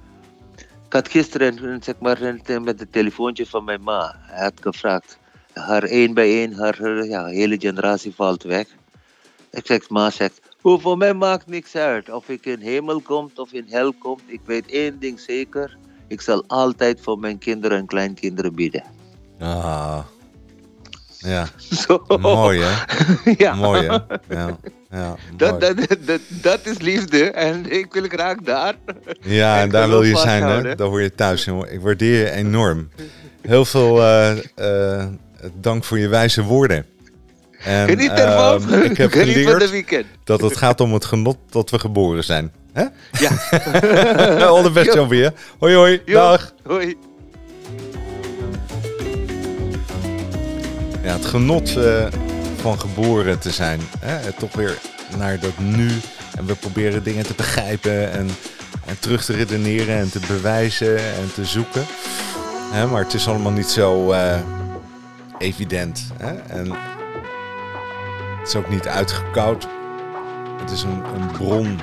Ik 0.91 0.97
had 0.97 1.09
gisteren, 1.09 1.83
zeg 1.83 1.99
maar, 1.99 2.19
met 2.61 2.79
het 2.79 2.91
telefoontje 2.91 3.45
van 3.45 3.63
mijn 3.63 3.81
ma, 3.81 4.15
had 4.27 4.53
gevraagd, 4.61 5.17
haar 5.53 5.83
één 5.83 6.13
bij 6.13 6.29
één, 6.29 6.53
haar 6.53 7.05
ja, 7.05 7.25
hele 7.25 7.59
generatie 7.59 8.15
valt 8.15 8.43
weg. 8.43 8.67
Ik 9.51 9.65
zeg, 9.65 9.89
ma 9.89 10.09
zegt, 10.09 10.41
hoe 10.61 10.79
voor 10.79 10.97
mij 10.97 11.13
maakt 11.13 11.47
niks 11.47 11.75
uit 11.75 12.09
of 12.09 12.29
ik 12.29 12.45
in 12.45 12.59
hemel 12.59 13.01
kom 13.01 13.31
of 13.35 13.51
in 13.51 13.65
hel 13.69 13.93
kom. 13.93 14.19
Ik 14.25 14.41
weet 14.45 14.71
één 14.71 14.99
ding 14.99 15.19
zeker, 15.19 15.77
ik 16.07 16.21
zal 16.21 16.43
altijd 16.47 17.01
voor 17.01 17.19
mijn 17.19 17.37
kinderen 17.37 17.77
en 17.77 17.85
kleinkinderen 17.85 18.55
bidden. 18.55 18.83
Ah, 19.39 19.99
ja. 21.21 21.47
Zo. 21.87 22.03
Mooi 22.19 22.61
hè? 22.61 22.85
ja. 23.45 23.53
Mooi 23.53 23.81
hè? 23.81 23.97
Ja. 24.35 24.57
Ja, 24.91 25.15
dat, 25.35 25.61
dat, 25.61 25.75
dat, 26.05 26.19
dat, 26.27 26.65
is 26.65 26.77
liefde 26.79 27.31
en 27.31 27.71
ik 27.71 27.93
wil 27.93 28.03
graag 28.07 28.37
daar. 28.37 28.75
Ja, 29.21 29.61
en 29.61 29.69
daar 29.75 29.89
wil 29.89 30.03
je 30.03 30.17
zijn, 30.17 30.43
hè? 30.43 30.75
Daar 30.75 30.87
hoor 30.87 31.01
je 31.01 31.15
thuis, 31.15 31.45
jongen. 31.45 31.73
Ik 31.73 31.81
waardeer 31.81 32.19
je 32.19 32.31
enorm. 32.31 32.89
Heel 33.41 33.65
veel 33.65 33.97
uh, 33.97 34.31
uh, 34.59 35.05
dank 35.53 35.83
voor 35.83 35.99
je 35.99 36.07
wijze 36.07 36.43
woorden. 36.43 36.85
En, 37.63 37.87
Geniet 37.87 38.11
ervan. 38.11 38.73
Uh, 38.73 38.83
ik 38.83 38.97
heb 38.97 39.11
Geniet 39.11 39.35
geleerd 39.35 39.59
de 39.59 39.69
weekend. 39.69 40.05
dat 40.23 40.41
het 40.41 40.57
gaat 40.57 40.81
om 40.81 40.93
het 40.93 41.05
genot 41.05 41.37
dat 41.49 41.69
we 41.69 41.79
geboren 41.79 42.23
zijn. 42.23 42.51
Hè? 42.73 42.85
Ja. 43.11 43.29
All 44.45 44.63
the 44.63 44.71
best, 44.71 44.93
Jean 44.93 45.33
Hoi, 45.59 45.75
hoi. 45.75 46.01
Dag. 46.05 46.53
Hoi. 46.63 46.97
Ja, 51.03 51.13
het 51.13 51.25
genot 51.25 51.77
uh, 51.77 52.05
van 52.55 52.79
geboren 52.79 53.39
te 53.39 53.51
zijn. 53.51 53.79
Hè? 53.99 54.31
Toch 54.31 54.53
weer 54.53 54.77
naar 55.17 55.39
dat 55.39 55.57
nu. 55.57 55.89
En 56.37 56.45
we 56.45 56.55
proberen 56.55 57.03
dingen 57.03 57.25
te 57.25 57.33
begrijpen 57.33 58.11
en, 58.11 58.29
en 58.85 58.99
terug 58.99 59.25
te 59.25 59.33
redeneren 59.33 59.97
en 59.97 60.11
te 60.11 60.19
bewijzen 60.27 60.97
en 60.97 61.33
te 61.33 61.45
zoeken. 61.45 61.85
Hè? 62.71 62.87
Maar 62.87 63.03
het 63.03 63.13
is 63.13 63.27
allemaal 63.27 63.51
niet 63.51 63.69
zo 63.69 64.11
uh, 64.11 64.37
evident. 65.37 66.11
Hè? 66.17 66.33
En 66.47 66.71
het 68.39 68.47
is 68.47 68.55
ook 68.55 68.69
niet 68.69 68.87
uitgekoud. 68.87 69.67
Het 70.61 70.71
is 70.71 70.83
een, 70.83 71.03
een 71.15 71.31
bron. 71.31 71.79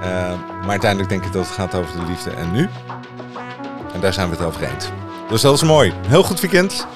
Uh, 0.00 0.32
maar 0.60 0.70
uiteindelijk 0.70 1.10
denk 1.10 1.24
ik 1.24 1.32
dat 1.32 1.46
het 1.46 1.54
gaat 1.54 1.74
over 1.74 2.00
de 2.00 2.06
liefde 2.06 2.30
en 2.30 2.52
nu. 2.52 2.68
En 3.94 4.00
daar 4.00 4.12
zijn 4.12 4.28
we 4.30 4.36
het 4.36 4.44
over 4.44 4.62
eens. 4.62 4.88
Dus 5.28 5.40
dat 5.40 5.54
is 5.54 5.62
mooi. 5.62 5.92
Heel 6.06 6.22
goed 6.22 6.40
weekend. 6.40 6.86